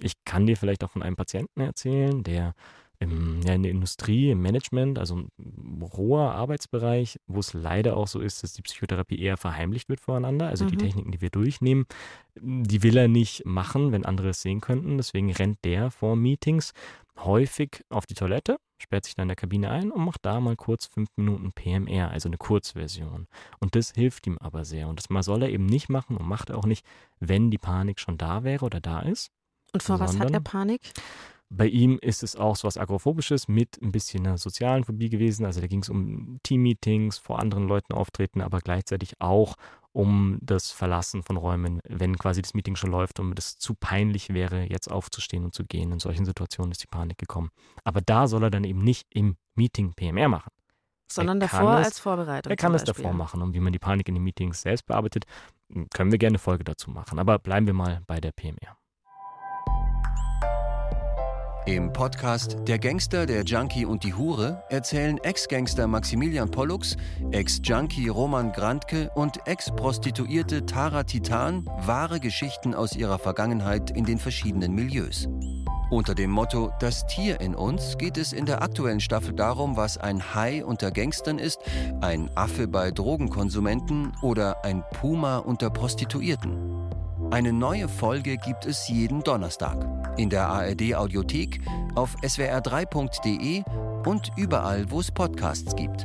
Ich 0.00 0.14
kann 0.24 0.46
dir 0.46 0.56
vielleicht 0.56 0.82
auch 0.84 0.90
von 0.90 1.02
einem 1.02 1.16
Patienten 1.16 1.60
erzählen, 1.60 2.22
der 2.22 2.54
im, 3.00 3.42
ja, 3.42 3.52
in 3.52 3.62
der 3.62 3.70
Industrie, 3.70 4.30
im 4.30 4.40
Management, 4.42 4.98
also 4.98 5.16
ein 5.16 5.82
roher 5.82 6.32
Arbeitsbereich, 6.32 7.20
wo 7.28 7.38
es 7.38 7.52
leider 7.52 7.96
auch 7.96 8.08
so 8.08 8.18
ist, 8.18 8.42
dass 8.42 8.54
die 8.54 8.62
Psychotherapie 8.62 9.20
eher 9.20 9.36
verheimlicht 9.36 9.88
wird 9.88 10.00
voreinander. 10.00 10.48
Also 10.48 10.64
die 10.64 10.76
Mhm. 10.76 10.80
Techniken, 10.80 11.12
die 11.12 11.20
wir 11.20 11.30
durchnehmen, 11.30 11.86
die 12.40 12.82
will 12.82 12.96
er 12.96 13.06
nicht 13.06 13.44
machen, 13.44 13.92
wenn 13.92 14.04
andere 14.04 14.30
es 14.30 14.42
sehen 14.42 14.60
könnten. 14.60 14.96
Deswegen 14.96 15.30
rennt 15.30 15.64
der 15.64 15.92
vor 15.92 16.16
Meetings 16.16 16.72
häufig 17.24 17.84
auf 17.88 18.06
die 18.06 18.14
Toilette, 18.14 18.58
sperrt 18.78 19.04
sich 19.04 19.14
dann 19.14 19.24
in 19.24 19.28
der 19.28 19.36
Kabine 19.36 19.70
ein 19.70 19.90
und 19.90 20.04
macht 20.04 20.24
da 20.24 20.40
mal 20.40 20.56
kurz 20.56 20.86
fünf 20.86 21.08
Minuten 21.16 21.52
PMR, 21.52 22.10
also 22.10 22.28
eine 22.28 22.38
Kurzversion. 22.38 23.26
Und 23.60 23.74
das 23.74 23.92
hilft 23.92 24.26
ihm 24.26 24.38
aber 24.38 24.64
sehr. 24.64 24.88
Und 24.88 24.98
das 24.98 25.10
mal 25.10 25.22
soll 25.22 25.42
er 25.42 25.50
eben 25.50 25.66
nicht 25.66 25.88
machen 25.88 26.16
und 26.16 26.26
macht 26.26 26.50
er 26.50 26.58
auch 26.58 26.66
nicht, 26.66 26.84
wenn 27.18 27.50
die 27.50 27.58
Panik 27.58 28.00
schon 28.00 28.18
da 28.18 28.44
wäre 28.44 28.64
oder 28.64 28.80
da 28.80 29.00
ist. 29.00 29.30
und 29.72 29.82
vor 29.82 30.00
was 30.00 30.18
hat 30.18 30.30
er 30.30 30.40
Panik? 30.40 30.92
Bei 31.50 31.66
ihm 31.66 31.98
ist 32.02 32.22
es 32.22 32.36
auch 32.36 32.56
so 32.56 32.68
was 32.68 32.76
Agoraphobisches 32.76 33.48
mit 33.48 33.80
ein 33.80 33.90
bisschen 33.90 34.26
einer 34.26 34.36
sozialen 34.36 34.84
Phobie 34.84 35.08
gewesen. 35.08 35.46
Also 35.46 35.62
da 35.62 35.66
ging 35.66 35.80
es 35.80 35.88
um 35.88 36.38
Teammeetings, 36.42 37.16
vor 37.16 37.38
anderen 37.38 37.66
Leuten 37.66 37.94
auftreten, 37.94 38.42
aber 38.42 38.60
gleichzeitig 38.60 39.18
auch 39.20 39.54
um 39.98 40.38
das 40.40 40.70
Verlassen 40.70 41.24
von 41.24 41.36
Räumen, 41.36 41.80
wenn 41.88 42.16
quasi 42.16 42.40
das 42.40 42.54
Meeting 42.54 42.76
schon 42.76 42.92
läuft 42.92 43.18
und 43.18 43.36
es 43.36 43.58
zu 43.58 43.74
peinlich 43.74 44.32
wäre, 44.32 44.62
jetzt 44.62 44.88
aufzustehen 44.88 45.44
und 45.44 45.54
zu 45.56 45.64
gehen. 45.64 45.90
In 45.90 45.98
solchen 45.98 46.24
Situationen 46.24 46.70
ist 46.70 46.84
die 46.84 46.86
Panik 46.86 47.18
gekommen. 47.18 47.50
Aber 47.82 48.00
da 48.00 48.28
soll 48.28 48.44
er 48.44 48.50
dann 48.50 48.62
eben 48.62 48.78
nicht 48.84 49.08
im 49.12 49.36
Meeting 49.56 49.94
PMR 49.94 50.28
machen. 50.28 50.52
Sondern 51.10 51.40
davor 51.40 51.80
es- 51.80 51.86
als 51.86 51.98
Vorbereitung. 51.98 52.48
Er 52.48 52.56
kann 52.56 52.74
es 52.76 52.84
davor 52.84 53.12
machen. 53.12 53.42
Und 53.42 53.54
wie 53.54 53.60
man 53.60 53.72
die 53.72 53.80
Panik 53.80 54.08
in 54.08 54.14
den 54.14 54.22
Meetings 54.22 54.62
selbst 54.62 54.86
bearbeitet, 54.86 55.24
können 55.92 56.12
wir 56.12 56.18
gerne 56.18 56.34
eine 56.34 56.38
Folge 56.38 56.62
dazu 56.62 56.92
machen. 56.92 57.18
Aber 57.18 57.40
bleiben 57.40 57.66
wir 57.66 57.74
mal 57.74 58.00
bei 58.06 58.20
der 58.20 58.30
PMR. 58.30 58.77
Im 61.68 61.92
Podcast 61.92 62.56
Der 62.66 62.78
Gangster, 62.78 63.26
der 63.26 63.42
Junkie 63.42 63.84
und 63.84 64.02
die 64.02 64.14
Hure 64.14 64.62
erzählen 64.70 65.18
Ex-Gangster 65.18 65.86
Maximilian 65.86 66.50
Pollux, 66.50 66.96
Ex-Junkie 67.30 68.08
Roman 68.08 68.52
Grantke 68.52 69.10
und 69.14 69.46
Ex-Prostituierte 69.46 70.64
Tara 70.64 71.02
Titan 71.02 71.66
wahre 71.82 72.20
Geschichten 72.20 72.74
aus 72.74 72.96
ihrer 72.96 73.18
Vergangenheit 73.18 73.90
in 73.90 74.06
den 74.06 74.18
verschiedenen 74.18 74.74
Milieus. 74.74 75.28
Unter 75.90 76.14
dem 76.14 76.30
Motto 76.30 76.72
Das 76.80 77.06
Tier 77.06 77.38
in 77.42 77.54
uns 77.54 77.98
geht 77.98 78.16
es 78.16 78.32
in 78.32 78.46
der 78.46 78.62
aktuellen 78.62 79.00
Staffel 79.00 79.34
darum, 79.34 79.76
was 79.76 79.98
ein 79.98 80.34
Hai 80.34 80.64
unter 80.64 80.90
Gangstern 80.90 81.38
ist, 81.38 81.60
ein 82.00 82.30
Affe 82.34 82.66
bei 82.66 82.90
Drogenkonsumenten 82.90 84.16
oder 84.22 84.64
ein 84.64 84.84
Puma 84.94 85.36
unter 85.36 85.68
Prostituierten. 85.68 86.56
Eine 87.30 87.52
neue 87.52 87.88
Folge 87.88 88.38
gibt 88.38 88.64
es 88.64 88.88
jeden 88.88 89.22
Donnerstag 89.22 89.97
in 90.18 90.30
der 90.30 90.48
ARD 90.48 90.94
Audiothek, 90.94 91.60
auf 91.94 92.16
swr3.de 92.16 93.62
und 94.04 94.30
überall, 94.36 94.90
wo 94.90 95.00
es 95.00 95.10
Podcasts 95.10 95.74
gibt. 95.74 96.04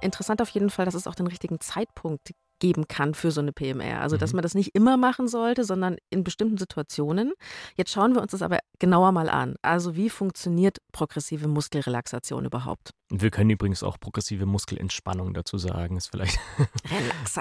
Interessant 0.00 0.40
auf 0.40 0.48
jeden 0.50 0.70
Fall, 0.70 0.84
dass 0.84 0.94
es 0.94 1.06
auch 1.06 1.14
den 1.14 1.26
richtigen 1.26 1.60
Zeitpunkt 1.60 2.30
geben 2.58 2.88
kann 2.88 3.14
für 3.14 3.30
so 3.30 3.40
eine 3.40 3.52
PMR. 3.52 4.00
Also, 4.00 4.16
dass 4.16 4.32
Mhm. 4.32 4.36
man 4.38 4.42
das 4.42 4.54
nicht 4.54 4.74
immer 4.74 4.96
machen 4.96 5.28
sollte, 5.28 5.64
sondern 5.64 5.96
in 6.10 6.24
bestimmten 6.24 6.58
Situationen. 6.58 7.32
Jetzt 7.76 7.92
schauen 7.92 8.14
wir 8.14 8.22
uns 8.22 8.32
das 8.32 8.42
aber 8.42 8.58
genauer 8.78 9.12
mal 9.12 9.28
an. 9.28 9.56
Also, 9.62 9.96
wie 9.96 10.10
funktioniert 10.10 10.78
progressive 10.92 11.48
Muskelrelaxation 11.48 12.44
überhaupt? 12.44 12.90
Wir 13.10 13.30
können 13.30 13.48
übrigens 13.50 13.82
auch 13.82 13.98
progressive 13.98 14.44
Muskelentspannung 14.44 15.32
dazu 15.32 15.56
sagen. 15.56 15.96
Ist 15.96 16.08
vielleicht 16.10 16.38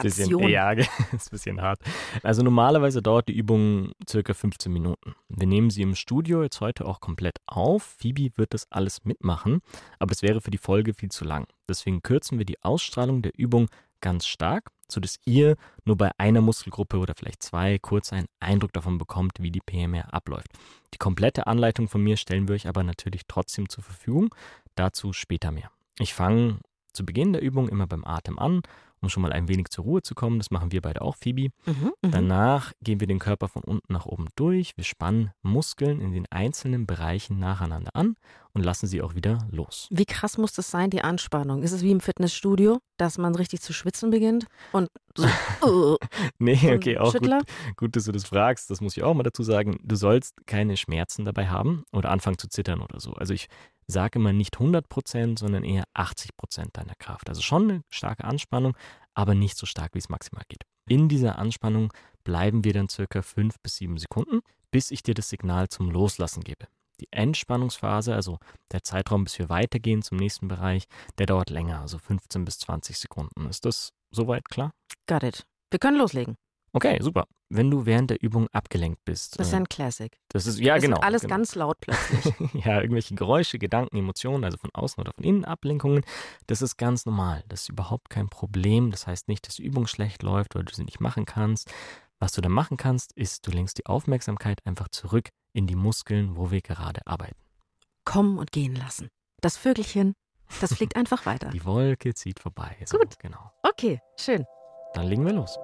Bisschen, 0.02 0.30
Relaxation. 0.32 0.50
ja, 0.50 0.72
ist 0.72 0.88
ein 1.28 1.30
bisschen 1.32 1.62
hart. 1.62 1.80
Also 2.24 2.42
normalerweise 2.42 3.02
dauert 3.02 3.28
die 3.28 3.36
Übung 3.36 3.92
circa 4.10 4.34
15 4.34 4.72
Minuten. 4.72 5.16
Wir 5.28 5.48
nehmen 5.48 5.70
sie 5.70 5.82
im 5.82 5.96
Studio 5.96 6.42
jetzt 6.44 6.62
heute 6.62 6.86
auch 6.86 7.02
komplett 7.02 7.38
auf. 7.48 7.84
Phoebe 8.00 8.30
wird 8.38 8.54
das 8.54 8.72
alles 8.72 9.04
mitmachen, 9.04 9.60
aber 10.00 10.12
es 10.14 10.22
wäre 10.22 10.40
für 10.42 10.52
die 10.52 10.58
Folge 10.58 10.94
viel 10.94 11.10
zu 11.10 11.26
lang. 11.26 11.48
Deswegen 11.70 12.02
kürzen 12.02 12.38
wir 12.38 12.46
die 12.46 12.62
Ausstrahlung 12.64 13.22
der 13.22 13.34
Übung 13.38 13.68
ganz 14.00 14.26
stark, 14.28 14.70
sodass 14.90 15.20
ihr 15.26 15.56
nur 15.86 15.98
bei 15.98 16.12
einer 16.18 16.42
Muskelgruppe 16.42 16.98
oder 16.98 17.14
vielleicht 17.16 17.44
zwei 17.44 17.78
kurz 17.80 18.14
einen 18.14 18.28
Eindruck 18.40 18.74
davon 18.74 18.98
bekommt, 18.98 19.34
wie 19.40 19.52
die 19.52 19.62
PMR 19.62 20.14
abläuft. 20.14 20.48
Die 20.94 20.98
komplette 20.98 21.48
Anleitung 21.48 21.88
von 21.88 22.04
mir 22.04 22.18
stellen 22.18 22.48
wir 22.48 22.56
euch 22.56 22.68
aber 22.68 22.84
natürlich 22.84 23.24
trotzdem 23.28 23.70
zur 23.70 23.84
Verfügung. 23.84 24.34
Dazu 24.76 25.14
später 25.14 25.52
mehr. 25.52 25.72
Ich 26.00 26.14
fange 26.14 26.60
zu 26.94 27.06
Beginn 27.06 27.34
der 27.34 27.42
Übung 27.42 27.70
immer 27.70 27.88
beim 27.88 28.06
Atem 28.06 28.40
an, 28.40 28.62
um 29.02 29.10
schon 29.10 29.24
mal 29.24 29.32
ein 29.32 29.48
wenig 29.48 29.70
zur 29.70 29.84
Ruhe 29.84 30.02
zu 30.02 30.16
kommen. 30.16 30.40
Das 30.40 30.52
machen 30.52 30.72
wir 30.72 30.82
beide 30.82 31.02
auch, 31.02 31.16
Phoebe. 31.16 31.50
Mhm, 31.66 31.94
mhm. 32.02 32.12
Danach 32.12 32.74
gehen 32.82 33.00
wir 33.00 33.08
den 33.08 33.20
Körper 33.20 33.48
von 33.48 33.64
unten 33.64 33.94
nach 33.94 34.06
oben 34.06 34.28
durch. 34.36 34.76
Wir 34.76 34.84
spannen 34.84 35.32
Muskeln 35.42 36.02
in 36.02 36.12
den 36.12 36.26
einzelnen 36.30 36.86
Bereichen 36.86 37.40
nacheinander 37.40 37.96
an 37.96 38.16
und 38.54 38.64
lassen 38.64 38.88
sie 38.88 39.02
auch 39.02 39.14
wieder 39.14 39.48
los. 39.52 39.88
Wie 39.92 40.06
krass 40.06 40.38
muss 40.38 40.54
das 40.54 40.72
sein, 40.72 40.90
die 40.90 41.02
Anspannung? 41.02 41.62
Ist 41.62 41.74
es 41.74 41.84
wie 41.84 41.92
im 41.92 42.00
Fitnessstudio, 42.00 42.80
dass 42.98 43.18
man 43.18 43.36
richtig 43.36 43.62
zu 43.62 43.72
schwitzen 43.72 44.10
beginnt 44.10 44.48
und 44.72 44.90
so, 45.16 45.28
uh, 45.66 45.98
Nee, 46.40 46.74
okay, 46.74 46.98
auch 46.98 47.14
gut, 47.14 47.22
Schüttler? 47.22 47.42
gut, 47.76 47.96
dass 47.96 48.06
du 48.06 48.12
das 48.12 48.26
fragst. 48.26 48.70
Das 48.72 48.82
muss 48.82 48.98
ich 48.98 49.04
auch 49.04 49.14
mal 49.14 49.24
dazu 49.24 49.44
sagen. 49.44 49.78
Du 49.84 49.96
sollst 49.96 50.36
keine 50.48 50.76
Schmerzen 50.78 51.26
dabei 51.26 51.48
haben 51.48 51.84
oder 51.92 52.10
anfangen 52.10 52.38
zu 52.38 52.48
zittern 52.50 52.82
oder 52.82 53.00
so. 53.00 53.14
Also 53.14 53.34
ich 53.34 53.48
sage 53.88 54.20
immer 54.20 54.34
nicht 54.34 54.56
100 54.56 54.90
Prozent, 54.90 55.40
sondern 55.40 55.64
eher 55.64 55.86
80 55.94 56.36
Prozent 56.38 56.78
deiner 56.78 56.96
Kraft. 56.96 57.30
Also 57.30 57.42
schon 57.42 57.70
eine 57.70 57.82
starke 57.90 58.26
Anspannung, 58.26 58.76
aber 59.14 59.34
nicht 59.34 59.58
so 59.58 59.66
stark, 59.66 59.94
wie 59.94 60.00
es 60.00 60.10
maximal 60.10 60.44
geht. 60.48 60.64
In 60.90 61.10
dieser 61.10 61.38
Anspannung 61.40 61.92
bleiben 62.24 62.64
wir 62.64 62.74
dann 62.74 62.90
circa 62.90 63.22
fünf 63.22 63.60
bis 63.62 63.78
sieben 63.78 63.98
Sekunden, 63.98 64.42
bis 64.72 64.92
ich 64.92 65.04
dir 65.04 65.14
das 65.14 65.30
Signal 65.30 65.70
zum 65.70 65.90
Loslassen 65.90 66.44
gebe. 66.44 66.68
Die 67.00 67.08
Entspannungsphase, 67.12 68.14
also 68.14 68.40
der 68.72 68.84
Zeitraum, 68.84 69.24
bis 69.24 69.38
wir 69.38 69.50
weitergehen 69.50 70.02
zum 70.02 70.18
nächsten 70.18 70.48
Bereich, 70.48 70.86
der 71.18 71.28
dauert 71.28 71.50
länger, 71.50 71.82
also 71.82 72.00
15 72.00 72.44
bis 72.44 72.60
20 72.60 72.98
Sekunden. 72.98 73.48
Ist 73.48 73.66
das 73.66 73.94
soweit 74.12 74.50
klar? 74.50 74.72
Got 75.08 75.24
it. 75.24 75.46
Wir 75.70 75.80
können 75.80 75.98
loslegen. 75.98 76.36
Okay, 76.74 77.00
super. 77.02 77.28
Wenn 77.50 77.72
du 77.72 77.86
während 77.86 78.10
der 78.10 78.22
Übung 78.22 78.48
abgelenkt 78.52 79.04
bist. 79.06 79.40
Das 79.40 79.48
ist 79.48 79.54
äh, 79.54 79.58
ein 79.58 79.70
Classic. 79.70 80.16
das 80.30 80.46
ist 80.46 80.60
ja 80.60 80.76
das 80.76 80.84
genau. 80.84 80.98
wird 80.98 81.06
alles 81.06 81.22
genau. 81.22 81.36
ganz 81.36 81.56
laut 81.56 81.78
plötzlich. 81.80 82.34
ja, 82.66 82.82
irgendwelche 82.82 83.16
Geräusche, 83.16 83.58
Gedanken, 83.58 83.98
Emotionen, 83.98 84.44
also 84.44 84.58
von 84.58 84.70
außen 84.74 85.02
oder 85.02 85.14
von 85.14 85.24
innen 85.24 85.46
Ablenkungen, 85.46 86.04
das 86.48 86.62
ist 86.62 86.78
ganz 86.78 87.06
normal. 87.06 87.44
Das 87.48 87.62
ist 87.62 87.70
überhaupt 87.70 88.10
kein 88.10 88.30
Problem. 88.30 88.92
Das 88.92 89.08
heißt 89.08 89.28
nicht, 89.28 89.48
dass 89.48 89.56
die 89.56 89.64
Übung 89.64 89.88
schlecht 89.88 90.24
läuft 90.24 90.56
oder 90.56 90.66
du 90.66 90.74
sie 90.74 90.84
nicht 90.84 91.00
machen 91.00 91.26
kannst. 91.26 91.72
Was 92.20 92.34
du 92.34 92.42
dann 92.42 92.52
machen 92.52 92.78
kannst, 92.78 93.14
ist, 93.14 93.46
du 93.46 93.52
lenkst 93.52 93.78
die 93.78 93.86
Aufmerksamkeit 93.86 94.66
einfach 94.66 94.90
zurück 94.90 95.30
in 95.54 95.68
die 95.68 95.76
Muskeln, 95.76 96.36
wo 96.36 96.52
wir 96.52 96.62
gerade 96.62 97.06
arbeiten. 97.06 97.38
Kommen 98.06 98.38
und 98.38 98.52
gehen 98.52 98.76
lassen. 98.76 99.10
Das 99.42 99.58
Vögelchen, 99.58 100.14
das 100.60 100.74
fliegt 100.74 100.96
einfach 100.98 101.26
weiter. 101.26 101.50
Die 101.50 101.64
Wolke 101.64 102.14
zieht 102.14 102.40
vorbei. 102.40 102.76
So, 102.86 102.98
Gut. 102.98 103.20
Genau. 103.20 103.52
Okay, 103.64 104.00
schön. 104.20 104.46
Dann 104.94 105.08
legen 105.08 105.26
wir 105.26 105.34
los. 105.34 105.58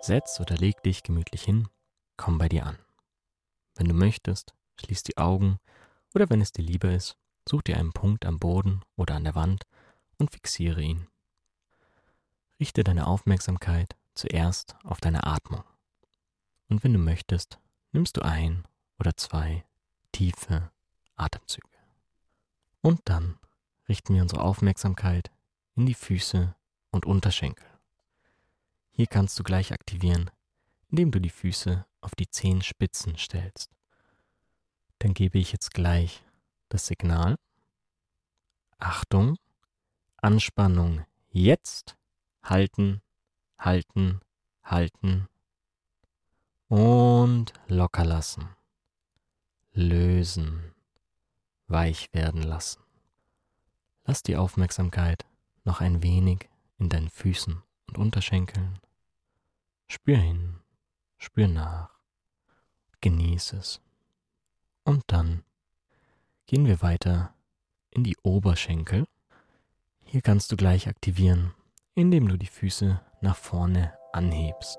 Setz 0.00 0.40
oder 0.40 0.56
leg 0.56 0.82
dich 0.82 1.02
gemütlich 1.02 1.42
hin, 1.42 1.68
komm 2.16 2.38
bei 2.38 2.48
dir 2.48 2.66
an. 2.66 2.78
Wenn 3.76 3.88
du 3.88 3.94
möchtest, 3.94 4.54
schließ 4.80 5.04
die 5.04 5.16
Augen 5.16 5.58
oder 6.14 6.28
wenn 6.28 6.40
es 6.40 6.52
dir 6.52 6.62
lieber 6.62 6.90
ist, 6.90 7.16
such 7.48 7.62
dir 7.62 7.76
einen 7.76 7.92
Punkt 7.92 8.26
am 8.26 8.38
Boden 8.38 8.82
oder 8.96 9.14
an 9.14 9.24
der 9.24 9.34
Wand 9.34 9.64
und 10.18 10.32
fixiere 10.32 10.82
ihn. 10.82 11.06
Richte 12.60 12.84
deine 12.84 13.06
Aufmerksamkeit 13.06 13.96
zuerst 14.14 14.76
auf 14.84 15.00
deine 15.00 15.24
Atmung. 15.24 15.64
Und 16.68 16.84
wenn 16.84 16.92
du 16.92 16.98
möchtest, 16.98 17.58
nimmst 17.92 18.16
du 18.16 18.22
ein 18.22 18.66
oder 18.98 19.16
zwei 19.16 19.64
tiefe 20.12 20.70
Atemzüge. 21.16 21.68
Und 22.80 23.00
dann 23.04 23.38
richten 23.88 24.14
wir 24.14 24.22
unsere 24.22 24.42
Aufmerksamkeit 24.42 25.30
in 25.74 25.86
die 25.86 25.94
Füße 25.94 26.54
und 26.90 27.06
Unterschenkel. 27.06 27.71
Hier 28.94 29.06
kannst 29.06 29.38
du 29.38 29.42
gleich 29.42 29.72
aktivieren, 29.72 30.30
indem 30.90 31.10
du 31.10 31.18
die 31.18 31.30
Füße 31.30 31.86
auf 32.02 32.14
die 32.14 32.28
Zehenspitzen 32.28 33.16
stellst. 33.16 33.70
Dann 34.98 35.14
gebe 35.14 35.38
ich 35.38 35.52
jetzt 35.52 35.72
gleich 35.72 36.22
das 36.68 36.86
Signal. 36.86 37.36
Achtung, 38.78 39.38
Anspannung 40.18 41.06
jetzt, 41.30 41.96
halten, 42.42 43.00
halten, 43.58 44.20
halten 44.62 45.28
und 46.68 47.54
locker 47.68 48.04
lassen, 48.04 48.48
lösen, 49.72 50.74
weich 51.66 52.12
werden 52.12 52.42
lassen. 52.42 52.82
Lass 54.04 54.22
die 54.22 54.36
Aufmerksamkeit 54.36 55.24
noch 55.64 55.80
ein 55.80 56.02
wenig 56.02 56.50
in 56.78 56.88
deinen 56.88 57.08
Füßen 57.08 57.62
und 57.92 57.98
Unterschenkeln. 57.98 58.78
Spür 59.86 60.16
hin, 60.16 60.60
spür 61.18 61.48
nach, 61.48 61.90
genieße 63.02 63.56
es. 63.56 63.82
Und 64.84 65.04
dann 65.08 65.44
gehen 66.46 66.64
wir 66.66 66.80
weiter 66.80 67.34
in 67.90 68.02
die 68.02 68.16
Oberschenkel. 68.22 69.06
Hier 70.04 70.22
kannst 70.22 70.50
du 70.50 70.56
gleich 70.56 70.88
aktivieren, 70.88 71.52
indem 71.94 72.28
du 72.28 72.38
die 72.38 72.46
Füße 72.46 73.00
nach 73.20 73.36
vorne 73.36 73.92
anhebst. 74.12 74.78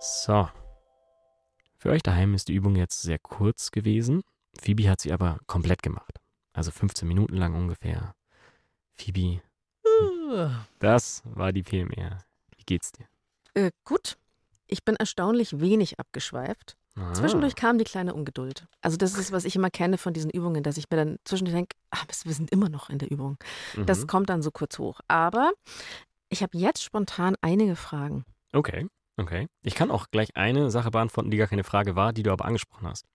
So. 0.00 0.48
Für 1.76 1.90
euch 1.90 2.02
daheim 2.02 2.34
ist 2.34 2.48
die 2.48 2.54
Übung 2.54 2.74
jetzt 2.74 3.02
sehr 3.02 3.18
kurz 3.18 3.70
gewesen. 3.70 4.22
Phoebe 4.60 4.90
hat 4.90 5.00
sie 5.00 5.12
aber 5.12 5.38
komplett 5.46 5.82
gemacht. 5.82 6.18
Also 6.52 6.72
15 6.72 7.06
Minuten 7.06 7.36
lang 7.36 7.54
ungefähr. 7.54 8.14
Phoebe, 8.94 9.40
das 10.78 11.22
war 11.24 11.52
die 11.52 11.62
PMR. 11.62 12.18
Wie 12.56 12.64
geht's 12.64 12.92
dir? 12.92 13.06
Äh, 13.54 13.70
gut. 13.84 14.16
Ich 14.66 14.84
bin 14.84 14.96
erstaunlich 14.96 15.60
wenig 15.60 15.98
abgeschweift. 16.00 16.76
Ah. 16.96 17.12
Zwischendurch 17.14 17.54
kam 17.54 17.78
die 17.78 17.84
kleine 17.84 18.14
Ungeduld. 18.14 18.66
Also 18.80 18.96
das 18.96 19.16
ist, 19.16 19.32
was 19.32 19.44
ich 19.44 19.56
immer 19.56 19.70
kenne 19.70 19.98
von 19.98 20.12
diesen 20.12 20.30
Übungen, 20.30 20.62
dass 20.62 20.76
ich 20.76 20.90
mir 20.90 20.96
dann 20.96 21.18
zwischendurch 21.24 21.54
denke, 21.56 21.76
ach, 21.90 22.06
Mist, 22.06 22.26
wir 22.26 22.34
sind 22.34 22.50
immer 22.50 22.68
noch 22.68 22.90
in 22.90 22.98
der 22.98 23.10
Übung. 23.10 23.38
Das 23.86 24.02
Mhm. 24.02 24.06
kommt 24.06 24.30
dann 24.30 24.42
so 24.42 24.50
kurz 24.50 24.78
hoch. 24.78 25.00
Aber 25.08 25.52
ich 26.28 26.42
habe 26.42 26.56
jetzt 26.56 26.82
spontan 26.82 27.34
einige 27.40 27.76
Fragen. 27.76 28.24
Okay, 28.52 28.86
okay. 29.16 29.48
Ich 29.62 29.74
kann 29.74 29.90
auch 29.90 30.06
gleich 30.10 30.36
eine 30.36 30.70
Sache 30.70 30.90
beantworten, 30.90 31.30
die 31.30 31.36
gar 31.38 31.46
keine 31.48 31.64
Frage 31.64 31.96
war, 31.96 32.12
die 32.12 32.22
du 32.22 32.30
aber 32.32 32.44
angesprochen 32.44 32.86
hast. 32.88 33.06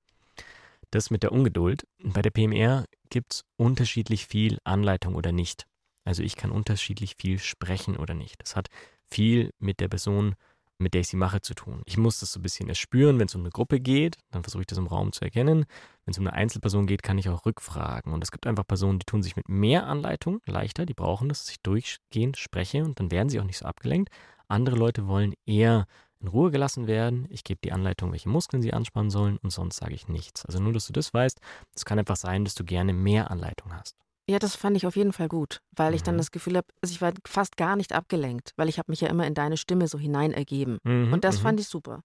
Das 0.92 1.10
mit 1.12 1.22
der 1.24 1.32
Ungeduld. 1.32 1.86
Bei 2.04 2.22
der 2.22 2.32
PMR 2.32 2.86
gibt 3.10 3.34
es 3.34 3.44
unterschiedlich 3.58 4.26
viel 4.28 4.58
Anleitung 4.64 5.16
oder 5.16 5.32
nicht. 5.32 5.66
Also 6.08 6.24
ich 6.24 6.38
kann 6.38 6.52
unterschiedlich 6.52 7.16
viel 7.18 7.38
sprechen 7.38 7.98
oder 7.98 8.14
nicht. 8.14 8.42
Das 8.42 8.56
hat 8.56 8.70
viel 9.06 9.52
mit 9.60 9.82
der 9.82 9.90
Person, 9.90 10.36
mit 10.78 10.94
der 10.94 11.02
ich 11.02 11.10
sie 11.10 11.18
mache, 11.18 11.42
zu 11.42 11.54
tun. 11.54 11.82
Ich 11.86 11.98
muss 11.98 12.22
das 12.22 12.32
so 12.32 12.40
ein 12.40 12.44
bisschen 12.44 12.70
erspüren, 12.70 13.20
wenn 13.20 13.28
es 13.28 13.36
um 13.36 13.42
eine 13.42 13.50
Gruppe 13.50 13.82
geht, 13.82 14.16
dann 14.32 14.42
versuche 14.42 14.62
ich 14.62 14.68
das 14.68 14.78
im 14.78 14.88
Raum 14.88 15.12
zu 15.12 15.26
erkennen. 15.26 15.66
Wenn 16.06 16.12
es 16.12 16.18
um 16.18 16.26
eine 16.26 16.34
Einzelperson 16.34 16.88
geht, 16.88 17.04
kann 17.04 17.18
ich 17.18 17.28
auch 17.28 17.46
rückfragen. 17.46 18.14
Und 18.14 18.24
es 18.24 18.32
gibt 18.32 18.48
einfach 18.48 18.66
Personen, 18.66 19.00
die 19.00 19.06
tun 19.06 19.22
sich 19.22 19.36
mit 19.36 19.50
mehr 19.50 19.86
Anleitung 19.86 20.40
leichter, 20.46 20.86
die 20.86 20.94
brauchen 20.94 21.28
das, 21.28 21.44
dass 21.44 21.52
ich 21.52 21.62
durchgehend 21.62 22.38
spreche 22.38 22.86
und 22.86 23.02
dann 23.02 23.12
werden 23.12 23.28
sie 23.28 23.42
auch 23.42 23.46
nicht 23.46 23.58
so 23.58 23.66
abgelenkt. 23.66 24.10
Andere 24.48 24.78
Leute 24.78 25.08
wollen 25.08 25.34
eher 25.46 25.88
in 26.22 26.30
Ruhe 26.30 26.52
gelassen 26.52 26.88
werden. 26.88 27.28
Ich 27.30 27.44
gebe 27.44 27.60
die 27.62 27.74
Anleitung, 27.74 28.14
welche 28.14 28.30
Muskeln 28.30 28.62
sie 28.64 28.72
anspannen 28.72 29.10
sollen 29.10 29.40
und 29.40 29.50
sonst 29.50 29.76
sage 29.76 29.94
ich 29.94 30.08
nichts. 30.08 30.46
Also 30.46 30.62
nur, 30.62 30.72
dass 30.72 30.88
du 30.88 30.94
das 30.94 31.14
weißt. 31.14 31.42
Es 31.76 31.84
kann 31.84 32.00
einfach 32.00 32.16
sein, 32.16 32.46
dass 32.46 32.56
du 32.56 32.64
gerne 32.64 32.94
mehr 32.94 33.30
Anleitung 33.30 33.74
hast. 33.74 33.98
Ja, 34.30 34.40
das 34.40 34.56
fand 34.56 34.76
ich 34.76 34.86
auf 34.86 34.96
jeden 34.98 35.14
Fall 35.14 35.30
gut, 35.30 35.62
weil 35.76 35.94
ich 35.94 36.04
dann 36.04 36.16
Mhm. 36.16 36.20
das 36.20 36.32
Gefühl 36.32 36.58
habe, 36.58 36.68
also 36.82 36.92
ich 36.94 37.02
war 37.02 37.14
fast 37.26 37.56
gar 37.56 37.76
nicht 37.78 37.94
abgelenkt, 37.94 38.52
weil 38.58 38.68
ich 38.68 38.78
habe 38.78 38.92
mich 38.92 39.00
ja 39.02 39.08
immer 39.08 39.26
in 39.26 39.34
deine 39.34 39.56
Stimme 39.58 39.88
so 39.88 39.98
hinein 39.98 40.34
ergeben. 40.34 40.80
Mhm, 40.84 41.14
Und 41.14 41.24
das 41.24 41.38
mhm. 41.38 41.44
fand 41.44 41.60
ich 41.62 41.68
super. 41.68 42.02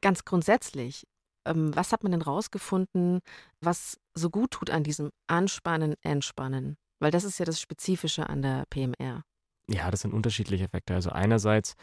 Ganz 0.00 0.24
grundsätzlich, 0.24 1.06
ähm, 1.46 1.74
was 1.76 1.92
hat 1.92 2.02
man 2.02 2.10
denn 2.12 2.22
rausgefunden, 2.22 3.20
was 3.60 3.96
so 4.14 4.28
gut 4.30 4.50
tut 4.50 4.70
an 4.70 4.82
diesem 4.82 5.10
Anspannen, 5.28 5.94
Entspannen? 6.02 6.76
Weil 6.98 7.12
das 7.12 7.22
ist 7.24 7.38
ja 7.38 7.44
das 7.44 7.60
Spezifische 7.60 8.28
an 8.28 8.42
der 8.42 8.64
PMR. 8.70 9.22
Ja, 9.70 9.90
das 9.92 10.00
sind 10.00 10.12
unterschiedliche 10.12 10.64
Effekte. 10.64 10.94
Also 10.94 11.10
einerseits 11.10 11.74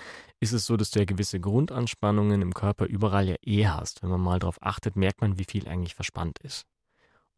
ist 0.41 0.51
es 0.51 0.65
so, 0.65 0.75
dass 0.75 0.91
du 0.91 0.99
ja 0.99 1.05
gewisse 1.05 1.39
Grundanspannungen 1.39 2.41
im 2.41 2.53
Körper 2.53 2.85
überall 2.85 3.29
ja 3.29 3.35
eh 3.45 3.67
hast. 3.67 4.03
Wenn 4.03 4.09
man 4.09 4.19
mal 4.21 4.39
darauf 4.39 4.57
achtet, 4.61 4.97
merkt 4.97 5.21
man, 5.21 5.39
wie 5.39 5.45
viel 5.45 5.67
eigentlich 5.67 5.95
verspannt 5.95 6.39
ist. 6.43 6.65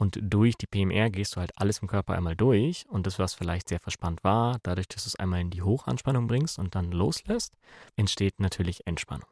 Und 0.01 0.17
durch 0.19 0.57
die 0.57 0.65
PMR 0.65 1.11
gehst 1.11 1.35
du 1.35 1.41
halt 1.41 1.51
alles 1.57 1.77
im 1.77 1.87
Körper 1.87 2.15
einmal 2.15 2.35
durch 2.35 2.85
und 2.89 3.05
das, 3.05 3.19
was 3.19 3.35
vielleicht 3.35 3.69
sehr 3.69 3.79
verspannt 3.79 4.23
war, 4.23 4.57
dadurch, 4.63 4.87
dass 4.87 5.03
du 5.03 5.09
es 5.09 5.15
einmal 5.15 5.41
in 5.41 5.51
die 5.51 5.61
Hochanspannung 5.61 6.25
bringst 6.25 6.57
und 6.57 6.73
dann 6.73 6.91
loslässt, 6.91 7.53
entsteht 7.97 8.39
natürlich 8.39 8.87
Entspannung. 8.87 9.29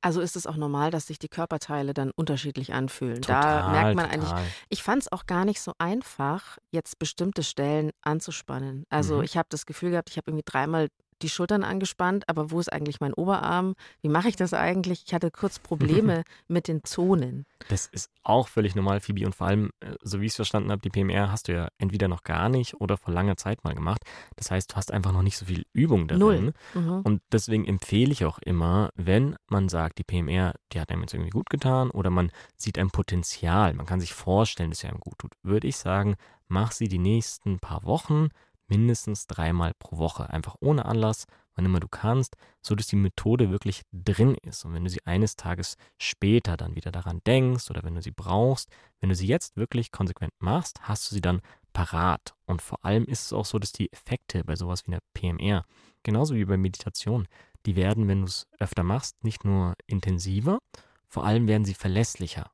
Also 0.00 0.22
ist 0.22 0.34
es 0.34 0.46
auch 0.46 0.56
normal, 0.56 0.90
dass 0.90 1.06
sich 1.08 1.18
die 1.18 1.28
Körperteile 1.28 1.92
dann 1.92 2.10
unterschiedlich 2.10 2.72
anfühlen. 2.72 3.20
da 3.20 3.60
Total, 3.60 3.70
merkt 3.70 3.94
man 3.94 4.06
eigentlich, 4.06 4.30
total. 4.30 4.46
ich 4.70 4.82
fand 4.82 5.02
es 5.02 5.12
auch 5.12 5.26
gar 5.26 5.44
nicht 5.44 5.60
so 5.60 5.74
einfach, 5.78 6.56
jetzt 6.70 6.98
bestimmte 6.98 7.42
Stellen 7.42 7.90
anzuspannen. 8.00 8.84
Also 8.88 9.18
Mhm. 9.18 9.24
ich 9.24 9.36
habe 9.36 9.48
das 9.50 9.66
Gefühl 9.66 9.90
gehabt, 9.90 10.08
ich 10.10 10.16
habe 10.16 10.30
irgendwie 10.30 10.44
dreimal 10.46 10.88
die 11.22 11.28
Schultern 11.28 11.64
angespannt, 11.64 12.28
aber 12.28 12.50
wo 12.50 12.60
ist 12.60 12.72
eigentlich 12.72 13.00
mein 13.00 13.14
Oberarm? 13.14 13.74
Wie 14.00 14.08
mache 14.08 14.28
ich 14.28 14.36
das 14.36 14.54
eigentlich? 14.54 15.04
Ich 15.06 15.14
hatte 15.14 15.30
kurz 15.30 15.58
Probleme 15.58 16.24
mit 16.48 16.68
den 16.68 16.84
Zonen. 16.84 17.46
Das 17.68 17.86
ist 17.86 18.10
auch 18.24 18.48
völlig 18.48 18.74
normal, 18.74 19.00
Phoebe. 19.00 19.24
Und 19.24 19.34
vor 19.34 19.46
allem, 19.46 19.70
äh, 19.80 19.94
so 20.02 20.20
wie 20.20 20.26
ich 20.26 20.32
es 20.32 20.36
verstanden 20.36 20.70
habe, 20.70 20.82
die 20.82 20.90
PMR 20.90 21.30
hast 21.30 21.48
du 21.48 21.52
ja 21.52 21.68
entweder 21.78 22.08
noch 22.08 22.24
gar 22.24 22.48
nicht 22.48 22.74
oder 22.80 22.96
vor 22.96 23.14
langer 23.14 23.36
Zeit 23.36 23.64
mal 23.64 23.74
gemacht. 23.74 24.02
Das 24.36 24.50
heißt, 24.50 24.72
du 24.72 24.76
hast 24.76 24.92
einfach 24.92 25.12
noch 25.12 25.22
nicht 25.22 25.38
so 25.38 25.46
viel 25.46 25.64
Übung 25.72 26.08
darin. 26.08 26.20
Null. 26.20 26.52
Mhm. 26.74 27.00
Und 27.02 27.22
deswegen 27.30 27.66
empfehle 27.66 28.12
ich 28.12 28.24
auch 28.24 28.38
immer, 28.38 28.90
wenn 28.94 29.36
man 29.48 29.68
sagt, 29.68 29.98
die 29.98 30.04
PMR, 30.04 30.54
die 30.72 30.80
hat 30.80 30.90
einem 30.90 31.02
jetzt 31.02 31.14
irgendwie 31.14 31.30
gut 31.30 31.50
getan 31.50 31.90
oder 31.90 32.10
man 32.10 32.30
sieht 32.56 32.78
ein 32.78 32.90
Potenzial, 32.90 33.74
man 33.74 33.86
kann 33.86 34.00
sich 34.00 34.12
vorstellen, 34.12 34.70
dass 34.70 34.80
sie 34.80 34.88
einem 34.88 35.00
gut 35.00 35.18
tut, 35.18 35.32
würde 35.42 35.68
ich 35.68 35.76
sagen, 35.76 36.16
mach 36.48 36.72
sie 36.72 36.88
die 36.88 36.98
nächsten 36.98 37.58
paar 37.58 37.84
Wochen 37.84 38.28
mindestens 38.72 39.26
dreimal 39.26 39.72
pro 39.78 39.98
Woche. 39.98 40.30
Einfach 40.30 40.56
ohne 40.60 40.86
Anlass, 40.86 41.26
wann 41.54 41.66
immer 41.66 41.78
du 41.78 41.88
kannst, 41.88 42.36
so 42.62 42.74
dass 42.74 42.86
die 42.86 42.96
Methode 42.96 43.50
wirklich 43.50 43.82
drin 43.92 44.34
ist. 44.42 44.64
Und 44.64 44.72
wenn 44.72 44.84
du 44.84 44.88
sie 44.88 45.04
eines 45.04 45.36
Tages 45.36 45.76
später 45.98 46.56
dann 46.56 46.74
wieder 46.74 46.90
daran 46.90 47.20
denkst 47.26 47.70
oder 47.70 47.82
wenn 47.82 47.94
du 47.94 48.00
sie 48.00 48.12
brauchst, 48.12 48.70
wenn 49.00 49.10
du 49.10 49.14
sie 49.14 49.26
jetzt 49.26 49.56
wirklich 49.56 49.92
konsequent 49.92 50.32
machst, 50.38 50.80
hast 50.82 51.10
du 51.10 51.14
sie 51.14 51.20
dann 51.20 51.42
parat. 51.74 52.34
Und 52.46 52.62
vor 52.62 52.82
allem 52.82 53.04
ist 53.04 53.26
es 53.26 53.32
auch 53.34 53.44
so, 53.44 53.58
dass 53.58 53.72
die 53.72 53.92
Effekte 53.92 54.42
bei 54.42 54.56
sowas 54.56 54.86
wie 54.86 54.92
einer 54.92 55.02
PMR, 55.12 55.66
genauso 56.02 56.34
wie 56.34 56.46
bei 56.46 56.56
Meditation, 56.56 57.28
die 57.66 57.76
werden, 57.76 58.08
wenn 58.08 58.20
du 58.20 58.26
es 58.26 58.46
öfter 58.58 58.82
machst, 58.82 59.22
nicht 59.22 59.44
nur 59.44 59.74
intensiver, 59.86 60.60
vor 61.06 61.26
allem 61.26 61.46
werden 61.46 61.66
sie 61.66 61.74
verlässlicher. 61.74 62.50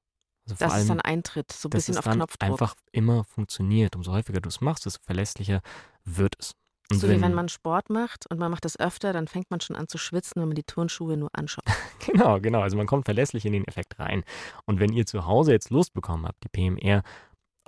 Also 0.49 0.57
vor 0.57 0.67
Das 0.67 0.73
allem, 0.75 0.83
ist 0.83 0.89
dann 0.89 1.01
Eintritt, 1.01 1.53
so 1.53 1.69
ein 1.69 1.71
bisschen 1.71 1.99
auf 1.99 2.05
Knopfdruck. 2.05 2.51
einfach 2.51 2.75
immer 2.93 3.25
funktioniert. 3.25 3.97
Umso 3.97 4.13
häufiger 4.13 4.41
du 4.41 4.49
es 4.49 4.61
machst, 4.61 4.87
desto 4.87 5.01
verlässlicher 5.05 5.61
wird 6.05 6.37
es. 6.39 6.53
Und 6.91 7.01
so 7.01 7.09
wie 7.11 7.21
wenn 7.21 7.35
man 7.35 7.51
Sport 7.51 7.91
macht 7.91 8.25
und 8.31 8.39
man 8.39 8.51
macht 8.51 8.65
das 8.65 8.81
öfter, 8.81 9.13
dann 9.13 9.29
fängt 9.29 9.51
man 9.51 9.61
schon 9.61 9.77
an 9.77 9.89
zu 9.89 9.99
schwitzen, 9.99 10.41
wenn 10.41 10.49
man 10.49 10.55
die 10.55 10.63
Turnschuhe 10.65 11.17
nur 11.17 11.31
anschaut. 11.33 11.65
Genau, 12.07 12.41
genau. 12.41 12.63
Also 12.63 12.79
man 12.79 12.87
kommt 12.87 13.05
verlässlich 13.05 13.45
in 13.45 13.53
den 13.53 13.67
Effekt 13.67 13.99
rein. 13.99 14.25
Und 14.65 14.81
wenn 14.81 14.95
ihr 14.95 15.05
zu 15.05 15.27
Hause 15.27 15.53
jetzt 15.53 15.69
Lust 15.69 15.93
bekommen 15.93 16.25
habt, 16.27 16.43
die 16.43 16.49
PMR 16.49 17.03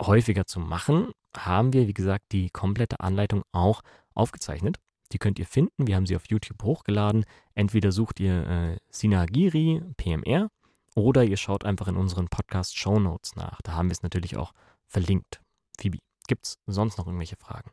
häufiger 0.00 0.46
zu 0.46 0.60
machen, 0.60 1.10
haben 1.36 1.74
wir, 1.74 1.86
wie 1.86 1.92
gesagt, 1.92 2.24
die 2.32 2.48
komplette 2.48 3.00
Anleitung 3.00 3.42
auch 3.52 3.82
aufgezeichnet. 4.14 4.78
Die 5.12 5.18
könnt 5.18 5.38
ihr 5.38 5.44
finden. 5.44 5.86
Wir 5.86 5.96
haben 5.96 6.06
sie 6.06 6.16
auf 6.16 6.24
YouTube 6.30 6.62
hochgeladen. 6.62 7.26
Entweder 7.54 7.92
sucht 7.92 8.18
ihr 8.18 8.46
äh, 8.48 8.76
Sinagiri 8.88 9.82
PMR 9.98 10.48
oder 10.94 11.24
ihr 11.24 11.36
schaut 11.36 11.64
einfach 11.64 11.88
in 11.88 11.96
unseren 11.96 12.28
Podcast 12.28 12.76
Show 12.76 12.98
Notes 12.98 13.36
nach. 13.36 13.60
Da 13.62 13.72
haben 13.72 13.88
wir 13.88 13.92
es 13.92 14.02
natürlich 14.02 14.36
auch 14.36 14.52
verlinkt. 14.86 15.40
Phoebe, 15.78 15.98
gibt 16.26 16.46
es 16.46 16.58
sonst 16.66 16.98
noch 16.98 17.06
irgendwelche 17.06 17.36
Fragen? 17.36 17.70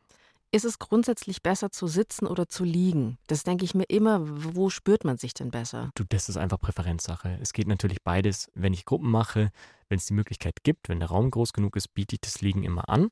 Ist 0.52 0.64
es 0.64 0.80
grundsätzlich 0.80 1.44
besser 1.44 1.72
zu 1.72 1.88
sitzen 1.88 2.26
oder 2.26 2.48
zu 2.48 2.64
liegen? 2.64 3.18
Das 3.28 3.44
denke 3.44 3.66
ich 3.66 3.76
mir 3.76 3.84
immer. 3.84 4.22
Wo 4.24 4.70
spürt 4.70 5.04
man 5.04 5.18
sich 5.18 5.34
denn 5.34 5.52
besser? 5.52 5.92
Du, 5.96 6.06
das 6.08 6.30
ist 6.30 6.38
einfach 6.38 6.60
Präferenzsache. 6.60 7.38
Es 7.42 7.52
geht 7.52 7.68
natürlich 7.68 8.02
beides. 8.02 8.50
Wenn 8.54 8.74
ich 8.74 8.86
Gruppen 8.86 9.12
mache, 9.12 9.52
wenn 9.90 9.98
es 9.98 10.06
die 10.06 10.14
Möglichkeit 10.14 10.64
gibt, 10.64 10.88
wenn 10.88 11.00
der 11.00 11.10
Raum 11.10 11.32
groß 11.32 11.52
genug 11.52 11.76
ist, 11.76 11.94
biete 11.94 12.16
ich 12.16 12.22
das 12.22 12.40
Liegen 12.40 12.64
immer 12.64 12.88
an. 12.88 13.10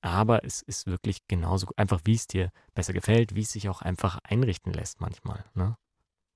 Aber 0.00 0.44
es 0.44 0.62
ist 0.62 0.86
wirklich 0.86 1.18
genauso 1.28 1.66
einfach, 1.76 2.00
wie 2.04 2.14
es 2.14 2.26
dir 2.26 2.50
besser 2.74 2.94
gefällt, 2.94 3.34
wie 3.34 3.42
es 3.42 3.52
sich 3.52 3.68
auch 3.68 3.82
einfach 3.82 4.18
einrichten 4.24 4.72
lässt 4.72 5.02
manchmal. 5.02 5.44
Ne? 5.54 5.76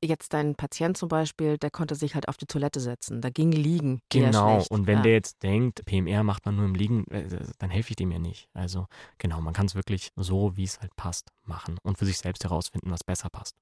Jetzt 0.07 0.33
dein 0.33 0.55
Patient 0.55 0.97
zum 0.97 1.09
Beispiel, 1.09 1.59
der 1.59 1.71
konnte 1.71 1.95
sich 1.95 2.15
halt 2.15 2.29
auf 2.29 2.37
die 2.37 2.47
Toilette 2.47 2.81
setzen. 2.81 3.21
Da 3.21 3.31
ging 3.31 3.53
Liegen. 3.53 4.01
Genau. 4.11 4.65
Und 4.69 4.87
wenn 4.87 4.99
ja. 4.99 5.03
der 5.03 5.13
jetzt 5.13 5.43
denkt, 5.43 5.85
PMR 5.85 6.23
macht 6.23 6.47
man 6.47 6.57
nur 6.57 6.65
im 6.65 6.75
Liegen, 6.75 7.07
äh, 7.11 7.25
dann 7.59 7.71
helfe 7.71 7.91
ich 7.91 7.97
dem 7.97 8.11
ja 8.11 8.19
nicht. 8.19 8.49
Also 8.55 8.87
genau, 9.19 9.41
man 9.41 9.55
kann 9.55 9.67
es 9.67 9.75
wirklich 9.75 10.11
so, 10.17 10.57
wie 10.57 10.65
es 10.65 10.81
halt 10.81 10.95
passt, 10.97 11.31
machen 11.45 11.79
und 11.83 11.99
für 11.99 12.07
sich 12.07 12.19
selbst 12.19 12.45
herausfinden, 12.45 12.91
was 12.91 13.05
besser 13.05 13.29
passt. 13.31 13.57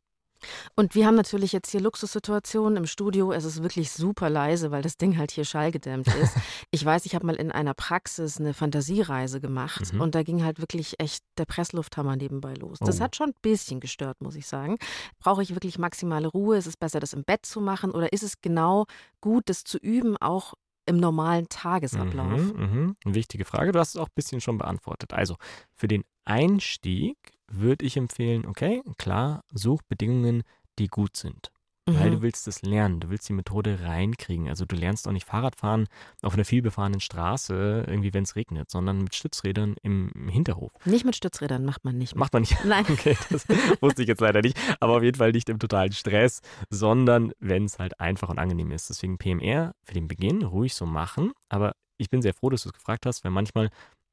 Und 0.74 0.94
wir 0.94 1.06
haben 1.06 1.14
natürlich 1.14 1.52
jetzt 1.52 1.70
hier 1.70 1.80
Luxussituationen 1.80 2.76
im 2.76 2.86
Studio. 2.86 3.32
Es 3.32 3.44
ist 3.44 3.62
wirklich 3.62 3.90
super 3.92 4.30
leise, 4.30 4.70
weil 4.70 4.82
das 4.82 4.96
Ding 4.96 5.18
halt 5.18 5.30
hier 5.30 5.44
schallgedämmt 5.44 6.08
ist. 6.08 6.36
ich 6.70 6.84
weiß, 6.84 7.06
ich 7.06 7.14
habe 7.14 7.26
mal 7.26 7.36
in 7.36 7.52
einer 7.52 7.74
Praxis 7.74 8.38
eine 8.38 8.54
Fantasiereise 8.54 9.40
gemacht 9.40 9.92
mhm. 9.92 10.00
und 10.00 10.14
da 10.14 10.22
ging 10.22 10.44
halt 10.44 10.60
wirklich 10.60 11.00
echt 11.00 11.24
der 11.38 11.44
Presslufthammer 11.44 12.16
nebenbei 12.16 12.54
los. 12.54 12.78
Das 12.80 13.00
oh. 13.00 13.04
hat 13.04 13.16
schon 13.16 13.30
ein 13.30 13.36
bisschen 13.42 13.80
gestört, 13.80 14.20
muss 14.20 14.36
ich 14.36 14.46
sagen. 14.46 14.78
Brauche 15.18 15.42
ich 15.42 15.54
wirklich 15.54 15.78
maximale 15.78 16.28
Ruhe? 16.28 16.56
Ist 16.56 16.66
es 16.66 16.76
besser, 16.76 17.00
das 17.00 17.12
im 17.12 17.24
Bett 17.24 17.46
zu 17.46 17.60
machen 17.60 17.90
oder 17.90 18.12
ist 18.12 18.22
es 18.22 18.40
genau 18.40 18.86
gut, 19.20 19.48
das 19.48 19.64
zu 19.64 19.78
üben, 19.78 20.16
auch 20.16 20.54
im 20.86 20.96
normalen 20.96 21.48
Tagesablauf? 21.48 22.40
Mhm, 22.40 22.96
mh. 23.04 23.14
Wichtige 23.14 23.44
Frage. 23.44 23.72
Du 23.72 23.78
hast 23.78 23.90
es 23.90 23.96
auch 23.96 24.08
ein 24.08 24.14
bisschen 24.14 24.40
schon 24.40 24.58
beantwortet. 24.58 25.12
Also 25.12 25.36
für 25.72 25.88
den 25.88 26.04
Einstieg 26.24 27.16
würde 27.48 27.84
ich 27.84 27.96
empfehlen, 27.96 28.46
okay, 28.46 28.82
klar, 28.98 29.42
such 29.52 29.82
Bedingungen, 29.88 30.42
die 30.78 30.88
gut 30.88 31.16
sind. 31.16 31.52
Mhm. 31.88 31.98
Weil 31.98 32.10
du 32.12 32.22
willst 32.22 32.46
es 32.46 32.62
lernen, 32.62 33.00
du 33.00 33.10
willst 33.10 33.28
die 33.28 33.32
Methode 33.32 33.80
reinkriegen. 33.82 34.48
Also 34.48 34.64
du 34.64 34.76
lernst 34.76 35.08
auch 35.08 35.12
nicht 35.12 35.26
Fahrradfahren 35.26 35.88
auf 36.22 36.34
einer 36.34 36.44
vielbefahrenen 36.44 37.00
Straße, 37.00 37.84
irgendwie 37.88 38.14
wenn 38.14 38.22
es 38.22 38.36
regnet, 38.36 38.70
sondern 38.70 38.98
mit 38.98 39.16
Stützrädern 39.16 39.74
im 39.82 40.12
Hinterhof. 40.28 40.70
Nicht 40.84 41.04
mit 41.04 41.16
Stützrädern, 41.16 41.64
macht 41.64 41.84
man 41.84 41.98
nicht. 41.98 42.14
Macht 42.14 42.32
man 42.32 42.42
nicht? 42.42 42.56
Nein. 42.64 42.84
Okay, 42.88 43.16
das 43.30 43.48
wusste 43.80 44.02
ich 44.02 44.08
jetzt 44.08 44.20
leider 44.20 44.42
nicht. 44.42 44.56
Aber 44.78 44.96
auf 44.96 45.02
jeden 45.02 45.18
Fall 45.18 45.32
nicht 45.32 45.48
im 45.48 45.58
totalen 45.58 45.92
Stress, 45.92 46.40
sondern 46.70 47.32
wenn 47.40 47.64
es 47.64 47.80
halt 47.80 47.98
einfach 47.98 48.28
und 48.28 48.38
angenehm 48.38 48.70
ist. 48.70 48.88
Deswegen 48.88 49.18
PMR 49.18 49.74
für 49.82 49.94
den 49.94 50.06
Beginn 50.06 50.44
ruhig 50.44 50.74
so 50.74 50.86
machen. 50.86 51.32
Aber 51.48 51.72
ich 51.98 52.10
bin 52.10 52.22
sehr 52.22 52.34
froh, 52.34 52.50
dass 52.50 52.62
du 52.62 52.68
es 52.68 52.74
gefragt 52.74 53.06
hast, 53.06 53.24
weil 53.24 53.32
manchmal 53.32 53.70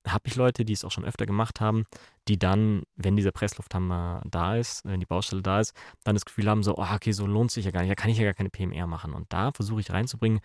habe 0.08 0.28
ich 0.28 0.36
Leute, 0.36 0.66
die 0.66 0.74
es 0.74 0.86
auch 0.86 0.92
schon 0.92 1.06
öfter 1.06 1.26
gemacht 1.26 1.62
haben, 1.62 1.86
die 2.28 2.38
dann, 2.38 2.84
wenn 2.96 3.16
dieser 3.16 3.32
Presslufthammer 3.32 4.22
da 4.26 4.56
ist, 4.56 4.86
wenn 4.86 5.00
die 5.00 5.06
Baustelle 5.06 5.42
da 5.42 5.60
ist, 5.60 5.74
dann 6.04 6.16
das 6.16 6.26
Gefühl 6.26 6.50
haben, 6.50 6.64
so, 6.64 6.78
oh, 6.78 6.88
okay, 6.94 7.12
so 7.12 7.26
lohnt 7.26 7.52
sich 7.52 7.66
ja 7.66 7.72
gar 7.72 7.82
nicht, 7.82 7.92
da 7.92 7.96
kann 7.96 8.12
ich 8.12 8.18
ja 8.18 8.24
gar 8.24 8.34
keine 8.34 8.50
PMR 8.50 8.88
machen. 8.88 9.14
Und 9.14 9.32
da 9.34 9.52
versuche 9.52 9.82
ich 9.82 9.92
reinzubringen, 9.92 10.40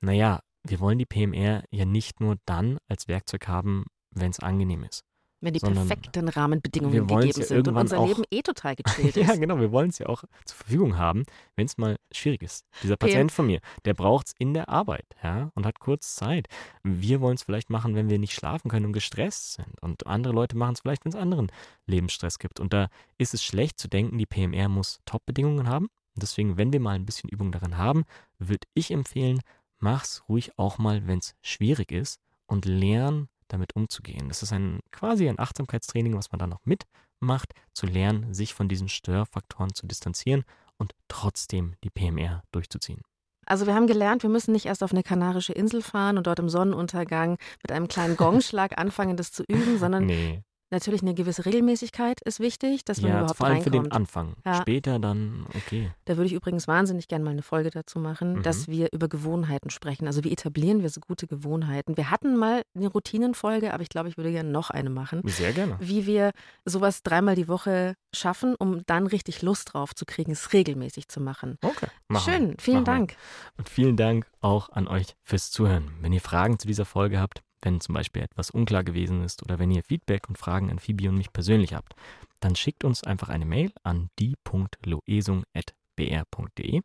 naja, 0.00 0.40
wir 0.66 0.80
wollen 0.80 0.98
die 0.98 1.06
PMR 1.06 1.64
ja 1.70 1.84
nicht 1.84 2.20
nur 2.20 2.36
dann 2.44 2.78
als 2.88 3.08
Werkzeug 3.08 3.48
haben, 3.48 3.86
wenn 4.10 4.30
es 4.30 4.40
angenehm 4.40 4.84
ist. 4.84 5.04
Wenn 5.40 5.54
die 5.54 5.60
perfekten 5.60 6.28
Rahmenbedingungen 6.28 7.06
gegeben 7.06 7.32
sind 7.32 7.66
und 7.68 7.76
unser 7.76 7.98
auch, 7.98 8.06
Leben 8.08 8.24
eh 8.30 8.42
total 8.42 8.76
gechillt 8.76 9.16
ist. 9.16 9.26
ja, 9.28 9.36
genau, 9.36 9.58
wir 9.58 9.72
wollen 9.72 9.88
es 9.88 9.98
ja 9.98 10.06
auch 10.06 10.22
zur 10.44 10.56
Verfügung 10.56 10.98
haben, 10.98 11.24
wenn 11.56 11.66
es 11.66 11.78
mal 11.78 11.96
schwierig 12.12 12.42
ist. 12.42 12.66
Dieser 12.82 12.96
Patient 12.96 13.32
von 13.32 13.46
mir, 13.46 13.60
der 13.84 13.94
braucht 13.94 14.28
es 14.28 14.34
in 14.38 14.52
der 14.52 14.68
Arbeit, 14.68 15.06
ja, 15.22 15.50
und 15.54 15.64
hat 15.64 15.80
kurz 15.80 16.14
Zeit. 16.14 16.48
Wir 16.82 17.20
wollen 17.20 17.36
es 17.36 17.42
vielleicht 17.42 17.70
machen, 17.70 17.94
wenn 17.94 18.10
wir 18.10 18.18
nicht 18.18 18.34
schlafen 18.34 18.68
können 18.68 18.86
und 18.86 18.92
gestresst 18.92 19.54
sind. 19.54 19.80
Und 19.80 20.06
andere 20.06 20.34
Leute 20.34 20.56
machen 20.56 20.74
es 20.74 20.80
vielleicht, 20.80 21.04
wenn 21.04 21.12
es 21.12 21.18
anderen 21.18 21.50
Lebensstress 21.86 22.38
gibt. 22.38 22.60
Und 22.60 22.72
da 22.72 22.88
ist 23.16 23.32
es 23.32 23.42
schlecht 23.42 23.78
zu 23.78 23.88
denken, 23.88 24.18
die 24.18 24.26
PMR 24.26 24.68
muss 24.68 25.00
Top-Bedingungen 25.06 25.66
haben. 25.66 25.86
Und 26.14 26.22
deswegen, 26.22 26.58
wenn 26.58 26.72
wir 26.72 26.80
mal 26.80 26.96
ein 26.96 27.06
bisschen 27.06 27.30
Übung 27.30 27.52
darin 27.52 27.78
haben, 27.78 28.04
würde 28.38 28.66
ich 28.74 28.90
empfehlen, 28.90 29.40
mach's 29.78 30.22
ruhig 30.28 30.58
auch 30.58 30.78
mal, 30.78 31.06
wenn 31.06 31.18
es 31.18 31.34
schwierig 31.40 31.92
ist 31.92 32.20
und 32.46 32.66
lern 32.66 33.28
damit 33.52 33.74
umzugehen. 33.76 34.28
Das 34.28 34.42
ist 34.42 34.52
ein 34.52 34.80
quasi 34.90 35.28
ein 35.28 35.38
Achtsamkeitstraining, 35.38 36.16
was 36.16 36.30
man 36.32 36.38
dann 36.38 36.50
noch 36.50 36.64
mitmacht, 36.64 37.52
zu 37.74 37.86
lernen, 37.86 38.32
sich 38.34 38.54
von 38.54 38.68
diesen 38.68 38.88
Störfaktoren 38.88 39.74
zu 39.74 39.86
distanzieren 39.86 40.44
und 40.78 40.92
trotzdem 41.08 41.74
die 41.84 41.90
PMR 41.90 42.42
durchzuziehen. 42.52 43.02
Also 43.46 43.66
wir 43.66 43.74
haben 43.74 43.86
gelernt, 43.86 44.22
wir 44.22 44.30
müssen 44.30 44.52
nicht 44.52 44.66
erst 44.66 44.82
auf 44.82 44.92
eine 44.92 45.02
kanarische 45.02 45.52
Insel 45.52 45.82
fahren 45.82 46.18
und 46.18 46.26
dort 46.26 46.38
im 46.38 46.48
Sonnenuntergang 46.48 47.36
mit 47.62 47.72
einem 47.72 47.88
kleinen 47.88 48.16
Gongschlag 48.16 48.78
anfangen, 48.78 49.16
das 49.16 49.32
zu 49.32 49.42
üben, 49.44 49.78
sondern 49.78 50.06
nee. 50.06 50.42
Natürlich 50.70 51.02
eine 51.02 51.14
gewisse 51.14 51.44
Regelmäßigkeit 51.46 52.20
ist 52.20 52.38
wichtig, 52.38 52.84
dass 52.84 53.00
man 53.00 53.10
ja, 53.10 53.18
überhaupt 53.18 53.36
vor 53.36 53.46
allem 53.46 53.56
reinkommt. 53.56 53.76
für 53.76 53.82
den 53.82 53.92
Anfang. 53.92 54.34
Ja. 54.46 54.60
Später 54.60 54.98
dann, 55.00 55.46
okay. 55.56 55.90
Da 56.04 56.16
würde 56.16 56.26
ich 56.26 56.32
übrigens 56.32 56.68
wahnsinnig 56.68 57.08
gerne 57.08 57.24
mal 57.24 57.32
eine 57.32 57.42
Folge 57.42 57.70
dazu 57.70 57.98
machen, 57.98 58.34
mhm. 58.34 58.42
dass 58.42 58.68
wir 58.68 58.88
über 58.92 59.08
Gewohnheiten 59.08 59.70
sprechen. 59.70 60.06
Also 60.06 60.22
wie 60.22 60.30
etablieren 60.30 60.82
wir 60.82 60.90
so 60.90 61.00
gute 61.00 61.26
Gewohnheiten? 61.26 61.96
Wir 61.96 62.10
hatten 62.10 62.36
mal 62.36 62.62
eine 62.76 62.88
Routinenfolge, 62.88 63.74
aber 63.74 63.82
ich 63.82 63.88
glaube, 63.88 64.08
ich 64.08 64.16
würde 64.16 64.30
gerne 64.30 64.50
noch 64.50 64.70
eine 64.70 64.90
machen. 64.90 65.22
Sehr 65.24 65.52
gerne. 65.52 65.76
Wie 65.80 66.06
wir 66.06 66.30
sowas 66.64 67.02
dreimal 67.02 67.34
die 67.34 67.48
Woche 67.48 67.94
schaffen, 68.14 68.54
um 68.54 68.84
dann 68.86 69.06
richtig 69.06 69.42
Lust 69.42 69.74
drauf 69.74 69.94
zu 69.94 70.04
kriegen, 70.04 70.32
es 70.32 70.52
regelmäßig 70.52 71.08
zu 71.08 71.20
machen. 71.20 71.58
Okay. 71.62 71.88
Machen 72.08 72.32
Schön, 72.32 72.56
vielen 72.58 72.76
machen 72.78 72.84
Dank. 72.84 73.10
Wir. 73.10 73.58
Und 73.58 73.68
vielen 73.68 73.96
Dank 73.96 74.26
auch 74.40 74.68
an 74.70 74.86
euch 74.86 75.16
fürs 75.24 75.50
Zuhören. 75.50 75.90
Wenn 76.00 76.12
ihr 76.12 76.20
Fragen 76.20 76.58
zu 76.58 76.66
dieser 76.66 76.84
Folge 76.84 77.20
habt, 77.20 77.42
wenn 77.62 77.80
zum 77.80 77.94
Beispiel 77.94 78.22
etwas 78.22 78.50
unklar 78.50 78.84
gewesen 78.84 79.22
ist 79.22 79.42
oder 79.42 79.58
wenn 79.58 79.70
ihr 79.70 79.82
Feedback 79.82 80.28
und 80.28 80.38
Fragen 80.38 80.70
an 80.70 80.78
Phoebe 80.78 81.08
und 81.08 81.16
mich 81.16 81.32
persönlich 81.32 81.74
habt, 81.74 81.94
dann 82.40 82.56
schickt 82.56 82.84
uns 82.84 83.04
einfach 83.04 83.28
eine 83.28 83.44
Mail 83.44 83.72
an 83.82 84.08
die.loesung.br.de. 84.18 86.80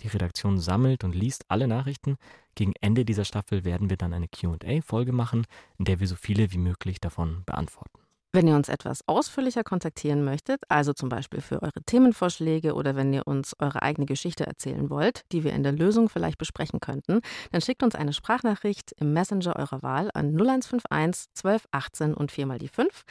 Die 0.00 0.08
Redaktion 0.08 0.58
sammelt 0.58 1.04
und 1.04 1.14
liest 1.14 1.44
alle 1.48 1.68
Nachrichten. 1.68 2.16
Gegen 2.54 2.72
Ende 2.80 3.04
dieser 3.04 3.24
Staffel 3.24 3.64
werden 3.64 3.90
wir 3.90 3.96
dann 3.96 4.12
eine 4.12 4.28
QA-Folge 4.28 5.12
machen, 5.12 5.46
in 5.78 5.84
der 5.84 6.00
wir 6.00 6.06
so 6.06 6.16
viele 6.16 6.52
wie 6.52 6.58
möglich 6.58 7.00
davon 7.00 7.42
beantworten. 7.46 8.03
Wenn 8.34 8.48
ihr 8.48 8.56
uns 8.56 8.68
etwas 8.68 9.06
ausführlicher 9.06 9.62
kontaktieren 9.62 10.24
möchtet, 10.24 10.60
also 10.68 10.92
zum 10.92 11.08
Beispiel 11.08 11.40
für 11.40 11.62
eure 11.62 11.84
Themenvorschläge 11.86 12.74
oder 12.74 12.96
wenn 12.96 13.12
ihr 13.12 13.28
uns 13.28 13.54
eure 13.60 13.82
eigene 13.82 14.06
Geschichte 14.06 14.44
erzählen 14.44 14.90
wollt, 14.90 15.22
die 15.30 15.44
wir 15.44 15.52
in 15.52 15.62
der 15.62 15.70
Lösung 15.70 16.08
vielleicht 16.08 16.36
besprechen 16.36 16.80
könnten, 16.80 17.20
dann 17.52 17.60
schickt 17.60 17.84
uns 17.84 17.94
eine 17.94 18.12
Sprachnachricht 18.12 18.90
im 18.98 19.12
Messenger 19.12 19.54
eurer 19.54 19.84
Wahl 19.84 20.10
an 20.14 20.34
0151 20.34 21.26
12 21.34 21.68
18 21.70 22.14
und 22.14 22.32
4 22.32 22.46
mal 22.46 22.58
die 22.58 22.66
5. 22.66 23.04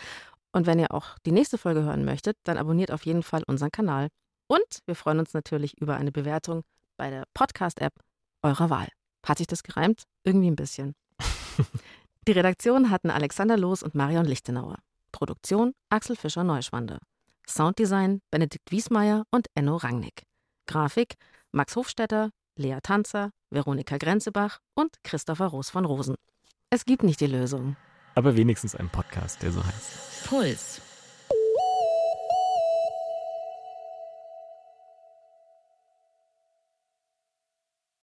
Und 0.51 0.67
wenn 0.67 0.77
ihr 0.77 0.93
auch 0.93 1.17
die 1.25 1.31
nächste 1.31 1.57
Folge 1.57 1.83
hören 1.83 2.03
möchtet, 2.03 2.36
dann 2.43 2.57
abonniert 2.57 2.91
auf 2.91 3.05
jeden 3.05 3.23
Fall 3.23 3.43
unseren 3.47 3.71
Kanal. 3.71 4.09
Und 4.47 4.79
wir 4.88 4.95
freuen 4.95 5.19
uns 5.19 5.33
natürlich 5.33 5.79
über 5.79 5.95
eine 5.95 6.12
Bewertung 6.12 6.63
bei 6.97 7.09
der 7.09 7.23
Podcast-App 7.33 7.93
eurer 8.41 8.69
Wahl. 8.69 8.89
Hat 9.25 9.38
sich 9.38 9.47
das 9.47 9.63
gereimt? 9.63 10.03
Irgendwie 10.25 10.51
ein 10.51 10.57
bisschen. 10.57 10.95
die 12.27 12.33
Redaktion 12.33 12.89
hatten 12.89 13.09
Alexander 13.09 13.55
Loos 13.55 13.83
und 13.83 13.95
Marion 13.95 14.25
Lichtenauer. 14.25 14.79
Produktion 15.13 15.71
Axel 15.89 16.17
Fischer-Neuschwander. 16.17 16.99
Sounddesign 17.47 18.19
Benedikt 18.32 18.69
Wiesmeier 18.71 19.23
und 19.32 19.47
Enno 19.56 19.78
Rangnick. 19.78 20.23
Grafik 20.67 21.15
Max 21.54 21.78
Hofstetter, 21.78 22.32
Lea 22.58 22.80
Tanzer, 22.84 23.32
Veronika 23.49 23.97
Grenzebach 23.97 24.60
und 24.73 24.97
Christopher 25.04 25.47
Roos 25.47 25.69
von 25.69 25.86
Rosen. 25.86 26.15
Es 26.69 26.84
gibt 26.84 27.04
nicht 27.04 27.21
die 27.21 27.28
Lösung. 27.28 27.78
Aber 28.15 28.36
wenigstens 28.36 28.76
einen 28.76 28.89
Podcast, 28.89 29.41
der 29.41 29.52
so 29.52 29.63
heißt. 29.63 30.28
Puls. 30.28 30.82